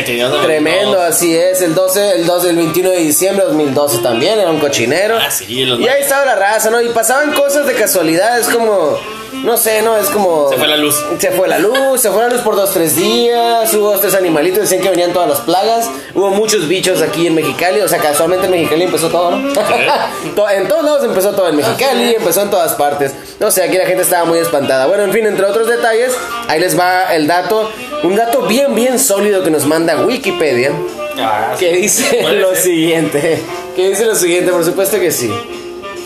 [0.42, 4.50] tremendo, así es, el 12, el 12, el 21 de diciembre de 2012 también, era
[4.50, 5.18] un cochinero.
[5.20, 6.80] Ah, y ahí estaba la raza, ¿no?
[6.80, 8.98] Y pasaban cosas de casualidad, es como,
[9.46, 9.96] no sé, ¿no?
[9.96, 10.48] Es como...
[10.50, 10.94] Se fue la luz.
[11.18, 14.14] Se fue la luz, se fue la luz por dos, tres días, hubo dos, tres
[14.14, 17.98] animalitos, decían que venían todas las plagas, hubo muchos bichos aquí en Mexicali, o sea,
[18.00, 19.52] casualmente en Mexicali empezó todo, ¿no?
[20.50, 23.86] En todos lados empezó todo, en Mexicali, empezó en todas partes, o sea, aquí la
[23.86, 24.86] gente estaba muy espantada.
[24.86, 26.12] Bueno, en fin, entre otros detalles,
[26.48, 27.70] ahí les va el dato,
[28.02, 30.72] un dato bien, bien sólido que nos manda Wikipedia,
[31.18, 32.62] Ah, que dice lo ser.
[32.62, 33.40] siguiente,
[33.74, 35.32] que dice lo siguiente, por supuesto que sí.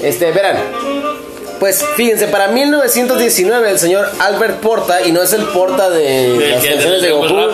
[0.03, 0.57] Este, verán,
[1.61, 6.01] pues fíjense, para 1919 el señor Albert Porta, y no es el Porta de
[6.39, 7.51] De- las canciones de- Goku, rap.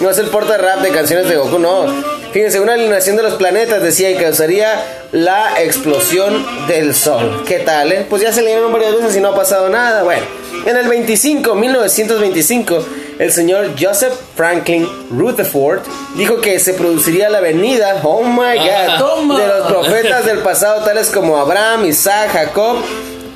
[0.00, 1.86] no es el Porta de rap de canciones de Goku, no.
[2.32, 7.42] Fíjense, una alineación de los planetas decía que causaría la explosión del Sol.
[7.48, 8.06] ¿Qué tal, eh?
[8.08, 10.02] Pues ya se leyeron varias veces y no ha pasado nada.
[10.02, 10.22] Bueno,
[10.66, 12.84] en el 25, 1925,
[13.18, 15.80] el señor Joseph Franklin Rutherford
[16.16, 21.08] dijo que se produciría la venida, oh my god, de los profetas del pasado, tales
[21.10, 22.76] como Abraham, Isaac, Jacob,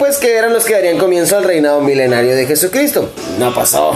[0.03, 3.09] pues que eran los que darían comienzo al reinado milenario de Jesucristo.
[3.39, 3.93] No pasó.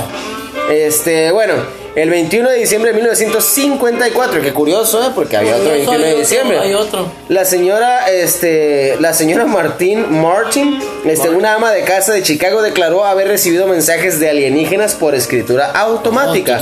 [0.70, 1.54] Este, bueno,
[1.96, 5.12] el 21 de diciembre de 1954, qué curioso, ¿eh?
[5.14, 6.58] Porque había otro Curioso, 21 de otro, diciembre.
[6.58, 7.10] hay otro.
[7.30, 13.06] La señora, este, la señora Martín Martin, este, una ama de casa de Chicago declaró
[13.06, 16.60] haber recibido mensajes de alienígenas por escritura automática.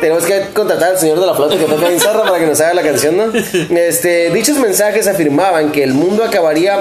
[0.00, 2.60] Tenemos que contratar al señor de la flauta que toca en zarra para que nos
[2.60, 3.32] haga la canción, ¿no?
[3.76, 6.78] Este, dichos mensajes afirmaban que el mundo acabaría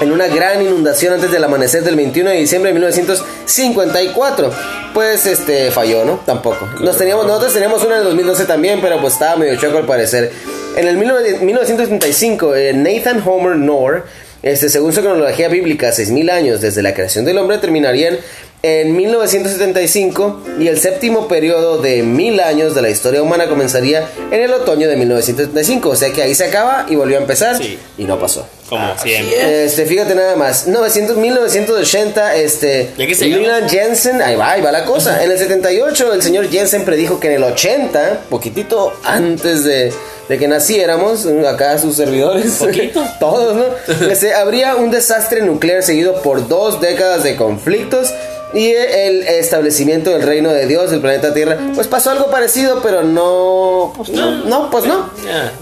[0.00, 4.50] en una gran inundación antes del amanecer del 21 de diciembre de 1954.
[4.94, 6.20] Pues este falló, ¿no?
[6.24, 6.68] Tampoco.
[6.80, 9.86] Nos teníamos, nosotros teníamos una en el 2012 también, pero pues estaba medio choco al
[9.86, 10.32] parecer.
[10.76, 14.04] En el 19- 1935, eh, Nathan Homer Knorr,
[14.42, 18.18] este, según su cronología bíblica, 6.000 años desde la creación del hombre terminarían
[18.62, 24.40] en 1975 y el séptimo periodo de mil años de la historia humana comenzaría en
[24.40, 25.88] el otoño de 1975.
[25.88, 27.78] O sea que ahí se acaba y volvió a empezar Sí.
[27.98, 28.46] y no pasó.
[28.68, 29.64] Como siempre.
[29.64, 30.66] Este, fíjate nada más.
[30.68, 32.90] 900, 1980, este.
[32.96, 35.24] Leland Jensen, ahí va, ahí va la cosa.
[35.24, 39.92] En el 78, el señor Jensen predijo que en el 80, poquitito antes de,
[40.28, 43.02] de que naciéramos, acá sus servidores, Poquito.
[43.18, 43.64] todos, ¿no?
[44.08, 48.12] Este, habría un desastre nuclear seguido por dos décadas de conflictos.
[48.52, 53.02] Y el establecimiento del reino de Dios, del planeta Tierra, pues pasó algo parecido, pero
[53.02, 53.92] no.
[53.96, 55.08] Pues no, no, pues no.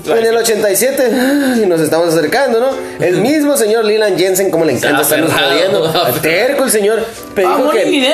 [0.07, 2.71] En el 87, ay, nos estamos acercando, ¿no?
[3.05, 5.93] El mismo señor Leland Jensen, como le encanta Ah, estarnos jodiendo.
[6.23, 7.05] Terco el señor.
[7.35, 8.09] Predijo Vamos, que.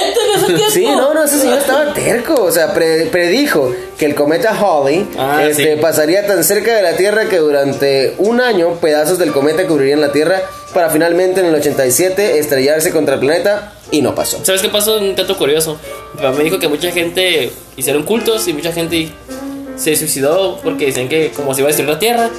[0.73, 2.35] Sí, no, no, ese señor estaba terco.
[2.43, 5.81] O sea, pre- predijo que el cometa Halley Ah, este, sí.
[5.81, 10.11] pasaría tan cerca de la Tierra que durante un año pedazos del cometa cubrirían la
[10.11, 10.43] Tierra
[10.75, 14.45] para finalmente en el 87 estrellarse contra el planeta y no pasó.
[14.45, 14.99] ¿Sabes qué pasó?
[14.99, 15.79] Un dato curioso.
[16.15, 19.11] Mi papá me dijo que mucha gente hicieron cultos y mucha gente
[19.77, 22.31] se suicidó porque decían que como se iba a destruir la Tierra,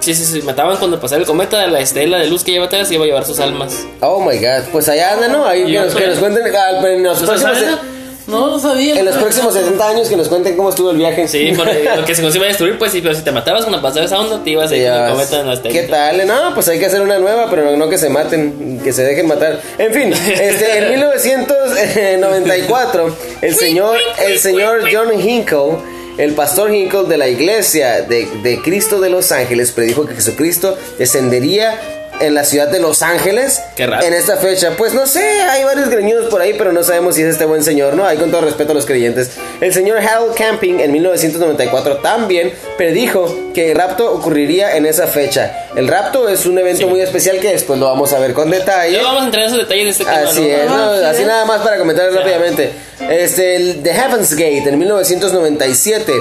[0.00, 3.04] si se, mataban cuando pasara el cometa, la estela de luz que lleva atrás iba
[3.04, 3.86] a llevar sus almas.
[4.00, 5.44] Oh my god, pues allá anda, ¿no?
[5.44, 7.58] Ahí que nos, que nos cuenten ah, en los ¿No próximos.
[8.28, 8.98] No, no sabía.
[8.98, 11.26] En los próximos 70 años que nos cuenten cómo estuvo el viaje.
[11.26, 13.62] Sí, porque lo que se nos iba a destruir, pues sí, pero si te matabas
[13.62, 14.82] cuando pasaba esa onda, te ibas a ir
[15.22, 15.62] estela.
[15.62, 16.26] ¿Qué tal?
[16.26, 19.02] No, pues hay que hacer una nueva, pero no, no que se maten, que se
[19.02, 19.60] dejen matar.
[19.78, 25.78] En fin, este, en 1994, el señor, el señor John Hinkle,
[26.18, 30.76] el pastor Hinkle de la iglesia de, de Cristo de Los Ángeles, predijo que Jesucristo
[30.98, 31.80] descendería
[32.20, 34.04] en la ciudad de Los Ángeles Qué raro.
[34.04, 34.72] en esta fecha.
[34.76, 37.62] Pues no sé, hay varios greñudos por ahí, pero no sabemos si es este buen
[37.62, 38.06] señor, ¿no?
[38.06, 39.30] Hay con todo respeto a los creyentes.
[39.60, 45.68] El señor Harold Camping en 1994 también predijo que el rapto ocurriría en esa fecha.
[45.76, 48.96] El rapto es un evento muy especial que después lo vamos a ver con detalle.
[48.96, 50.28] Ya vamos a entrar en esos detalles de este tema.
[50.28, 50.46] Así ¿no?
[50.46, 50.74] es, ¿no?
[50.76, 52.70] Ah, sí, así nada más para comentar rápidamente.
[53.08, 56.12] Este, el The Heaven's Gate en 1997.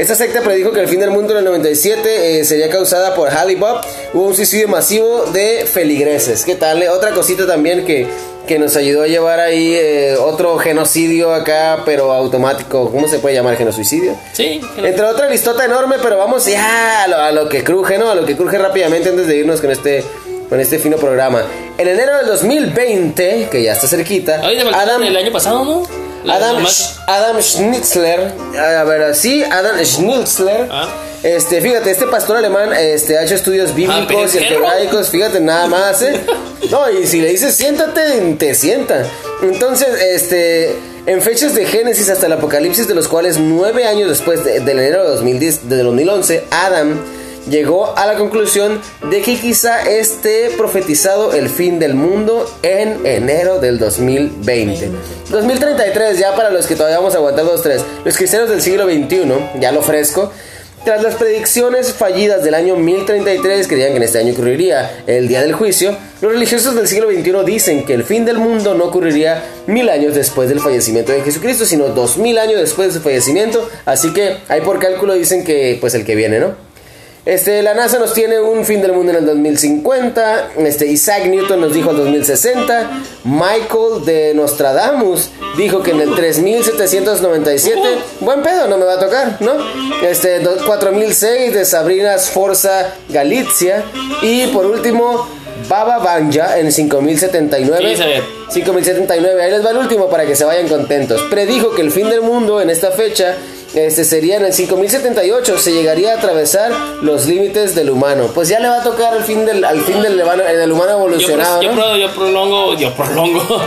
[0.00, 3.28] Esta secta predijo que el fin del mundo en el 97 eh, sería causada por
[3.28, 3.84] Halibut.
[4.14, 6.44] Hubo un suicidio masivo de feligreses.
[6.46, 6.82] ¿Qué tal?
[6.82, 6.88] eh?
[6.88, 8.06] Otra cosita también que,
[8.48, 12.90] que nos ayudó a llevar ahí eh, otro genocidio acá, pero automático.
[12.90, 14.16] ¿Cómo se puede llamar genocidio?
[14.32, 17.98] Sí, no- Entre otra listota enorme, pero vamos ya a lo, a lo que cruje,
[17.98, 18.10] ¿no?
[18.10, 20.02] A lo que cruje rápidamente antes de irnos con este,
[20.48, 21.42] con este fino programa.
[21.76, 26.09] En enero del 2020, que ya está cerquita, Ay, de Adam, el año pasado, ¿no?
[26.28, 26.64] Adam,
[27.06, 30.68] Adam Schnitzler, a ver, sí, Adam Schnitzler.
[30.70, 30.88] Ah.
[31.22, 35.66] Este, fíjate, este pastor alemán este, ha hecho estudios bíblicos y Ah, algebraicos, fíjate, nada
[35.66, 36.18] más, ¿eh?
[36.70, 38.00] No, y si le dices siéntate,
[38.38, 39.04] te sienta.
[39.42, 44.44] Entonces, este, en fechas de Génesis hasta el Apocalipsis, de los cuales nueve años después
[44.44, 46.98] de- del enero de 2010, de 2011, Adam
[47.48, 48.80] llegó a la conclusión
[49.10, 54.90] de que quizá esté profetizado el fin del mundo en enero del 2020.
[55.30, 57.82] 2033, ya para los que todavía vamos a aguantar dos, tres.
[58.04, 60.30] Los cristianos del siglo XXI, ya lo fresco.
[60.84, 65.42] Tras las predicciones fallidas del año 1033, creían que en este año ocurriría el día
[65.42, 69.42] del juicio, los religiosos del siglo XXI dicen que el fin del mundo no ocurriría
[69.66, 73.68] mil años después del fallecimiento de Jesucristo, sino dos mil años después de su fallecimiento.
[73.84, 76.69] Así que ahí por cálculo dicen que pues el que viene, ¿no?
[77.26, 80.52] Este, la NASA nos tiene un fin del mundo en el 2050.
[80.58, 82.90] Este, Isaac Newton nos dijo el 2060.
[83.24, 87.80] Michael de Nostradamus dijo que en el 3797.
[88.20, 89.52] Buen pedo, no me va a tocar, ¿no?
[90.02, 93.84] Este, do- 4006 de Sabrina Sforza Galizia.
[94.22, 95.28] Y por último,
[95.68, 97.90] Baba Banja en 5079.
[97.90, 98.22] Sí, se ve.
[98.50, 101.20] 5079, ahí les va el último para que se vayan contentos.
[101.30, 103.36] Predijo que el fin del mundo en esta fecha
[103.74, 108.30] este sería en el 5078, se llegaría a atravesar los límites del humano.
[108.34, 110.90] Pues ya le va a tocar al fin del, al fin del, humano- del humano
[110.92, 111.80] Yo, evolucionado, pro- yo, ¿no?
[111.82, 113.40] pro- yo prolongo, yo prolongo.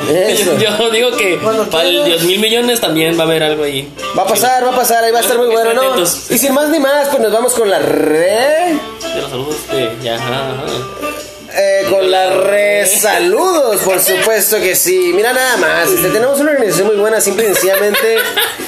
[0.44, 1.38] Yo, yo digo que
[1.72, 2.06] para el quieras.
[2.06, 3.88] 10 mil millones también va a haber algo ahí.
[4.18, 6.02] Va a pasar, va a pasar, ahí va a estar muy bueno, ¿no?
[6.02, 8.78] Y sin más ni más, pues nos vamos con la re...
[9.14, 9.90] De los saludos de.
[10.04, 11.13] Ya, ajá, ajá.
[11.56, 15.12] Eh, con la re saludos, por supuesto que sí.
[15.14, 18.18] Mira nada más, este, tenemos una organización muy buena, simple y sencillamente.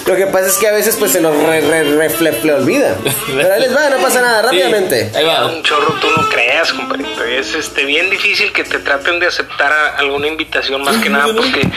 [0.05, 2.53] Lo que pasa es que a veces pues se nos re, re, re- fle- fle-
[2.55, 2.95] olvida.
[3.36, 5.11] Pero ahí les va, no pasa nada, Sí, rápidamente.
[5.15, 5.47] ahí va.
[5.47, 7.23] Un chorro tú no creas, compadrito.
[7.23, 11.25] Es este, bien difícil que te traten de aceptar a- alguna invitación más que nada
[11.36, 11.67] porque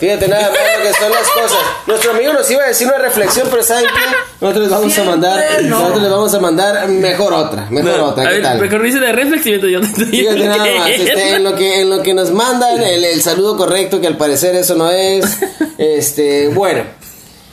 [0.00, 1.58] Fíjate nada más lo que son las cosas.
[1.86, 4.16] Nuestro amigo nos iba a decir una reflexión, pero ¿saben qué?
[4.40, 8.26] Nosotros les vamos a mandar, nosotros les vamos a mandar mejor otra, mejor otra, a
[8.28, 8.58] ¿qué ver, tal?
[8.60, 9.60] mejor dice de reflexión.
[9.60, 13.22] Yo Fíjate nada más, este, en, lo que, en lo que nos mandan el, el
[13.22, 15.38] saludo correcto, que al parecer eso no es.
[15.78, 16.84] Este, bueno,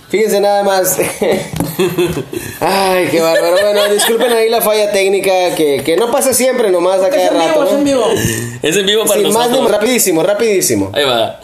[0.10, 0.98] fíjense nada más.
[2.60, 3.52] Ay, qué bárbaro.
[3.60, 7.28] Bueno, disculpen ahí la falla técnica que, que no pasa siempre nomás a Es cada
[7.28, 7.64] en vivo, rato.
[7.66, 8.06] es en vivo.
[8.62, 9.72] Es en vivo para Sin más, nosotros.
[9.72, 10.92] rapidísimo, rapidísimo.
[10.94, 11.40] Ahí va.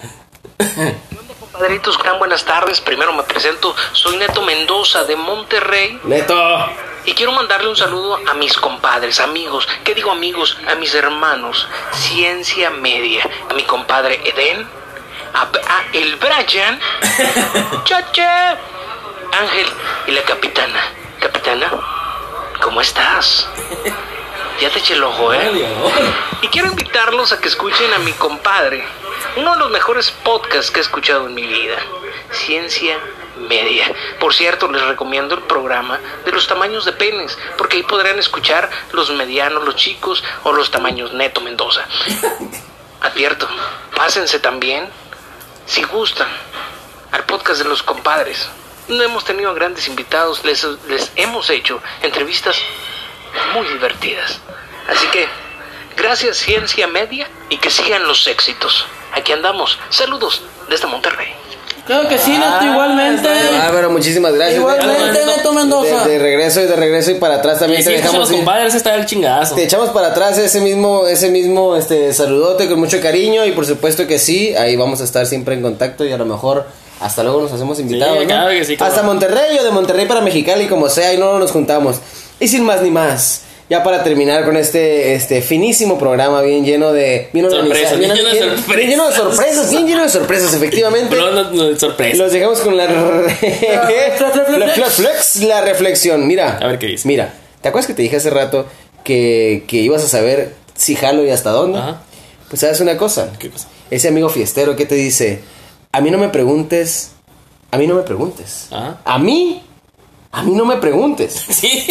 [1.51, 2.79] Compadritos, gran buenas tardes.
[2.81, 6.35] Primero me presento, soy Neto Mendoza de Monterrey Neto.
[7.09, 10.55] Y quiero mandarle un saludo a mis compadres, amigos, ¿qué digo amigos?
[10.69, 14.69] A mis hermanos, Ciencia Media, a mi compadre Eden,
[15.33, 16.79] a, a el Brian,
[17.83, 19.67] Chache, Ángel
[20.05, 20.79] y la capitana.
[21.19, 21.71] Capitana,
[22.61, 23.49] ¿cómo estás?
[24.61, 25.67] Ya te eché el ojo, ¿eh?
[26.43, 28.85] Y quiero invitarlos a que escuchen a mi compadre,
[29.35, 31.77] uno de los mejores podcasts que he escuchado en mi vida,
[32.29, 33.18] Ciencia Media.
[34.19, 38.69] Por cierto, les recomiendo el programa de los tamaños de penes, porque ahí podrán escuchar
[38.91, 41.85] los medianos, los chicos o los tamaños neto Mendoza.
[43.01, 43.47] Advierto,
[43.95, 44.89] pásense también,
[45.65, 46.27] si gustan,
[47.11, 48.49] al podcast de los compadres.
[48.87, 52.57] No hemos tenido grandes invitados, les, les hemos hecho entrevistas
[53.53, 54.39] muy divertidas.
[54.89, 55.27] Así que,
[55.95, 58.85] gracias Ciencia Media y que sigan los éxitos.
[59.13, 59.79] Aquí andamos.
[59.89, 61.35] Saludos desde Monterrey.
[61.89, 63.27] Claro que sí, Neto, igualmente.
[63.55, 64.59] Ah, pero muchísimas gracias.
[64.59, 66.05] Igualmente, Neto Mendoza.
[66.05, 68.31] De, de regreso y de regreso y para atrás Y también si te escuchan dejamos
[68.31, 69.55] compadres, está el chingazo.
[69.55, 73.65] Te echamos para atrás ese mismo, ese mismo este saludote con mucho cariño y por
[73.65, 76.67] supuesto que sí, ahí vamos a estar siempre en contacto y a lo mejor
[76.99, 78.19] hasta luego nos hacemos invitados.
[78.19, 78.27] Sí, ¿no?
[78.27, 78.93] claro que sí, claro.
[78.93, 81.95] Hasta Monterrey o de Monterrey para Mexicali, como sea, y no nos juntamos.
[82.39, 83.41] Y sin más ni más.
[83.69, 88.29] Ya para terminar con este, este finísimo programa bien lleno de bien Sorpresas, bien lleno
[88.29, 88.75] de sorpresas.
[88.75, 91.07] bien lleno de sorpresas, bien lleno de sorpresas, efectivamente.
[91.11, 92.17] Pero no, no, sorpresa.
[92.17, 96.27] Los dejamos con la, la flex, flex, la reflexión.
[96.27, 97.07] Mira, A ver qué dice.
[97.07, 98.65] Mira, ¿te acuerdas que te dije hace rato
[99.03, 101.77] que, que ibas a saber si jalo y hasta dónde?
[101.77, 102.01] Ajá.
[102.49, 103.31] Pues sabes una cosa.
[103.37, 103.67] ¿Qué cosa?
[103.91, 105.41] Ese amigo fiestero que te dice,
[105.91, 107.11] a mí no me preguntes,
[107.69, 108.65] a mí no me preguntes.
[108.71, 108.99] Ajá.
[109.05, 109.61] A mí,
[110.31, 111.45] a mí no me preguntes.
[111.53, 111.83] Sí.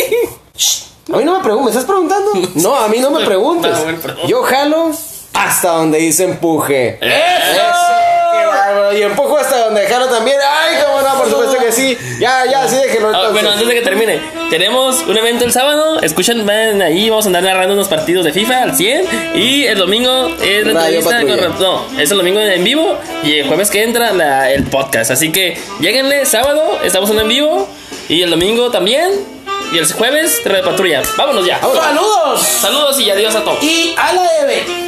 [1.12, 2.30] A mí no me preguntes, ¿me estás preguntando?
[2.56, 3.72] No, a mí no me preguntes.
[3.74, 4.14] Ah.
[4.26, 4.90] Yo jalo
[5.34, 6.98] hasta donde dice empuje.
[7.00, 8.96] ¡Eso!
[8.96, 10.36] Y empujo hasta donde jalo también.
[10.42, 11.18] ¡Ay, cómo no!
[11.18, 11.96] Por supuesto que sí.
[12.18, 13.32] Ya, ya, sí, déjenlo Ah, entonces.
[13.32, 16.00] bueno, antes de que termine, tenemos un evento el sábado.
[16.00, 19.06] Escuchen, ven ahí, vamos a andar narrando unos partidos de FIFA al 100.
[19.36, 21.48] Y el domingo es la Radio entrevista Patrulla.
[21.48, 21.60] con.
[21.60, 22.96] No, es el domingo en vivo.
[23.22, 25.10] Y el jueves que entra la- el podcast.
[25.10, 27.68] Así que lleguenle sábado, estamos en vivo.
[28.08, 29.37] Y el domingo también.
[29.72, 31.02] Y el jueves, Radio Patrulla.
[31.16, 31.60] Vámonos ya.
[31.60, 32.42] ¡Saludos!
[32.42, 33.62] Saludos y adiós a todos.
[33.62, 34.87] Y a la Eve.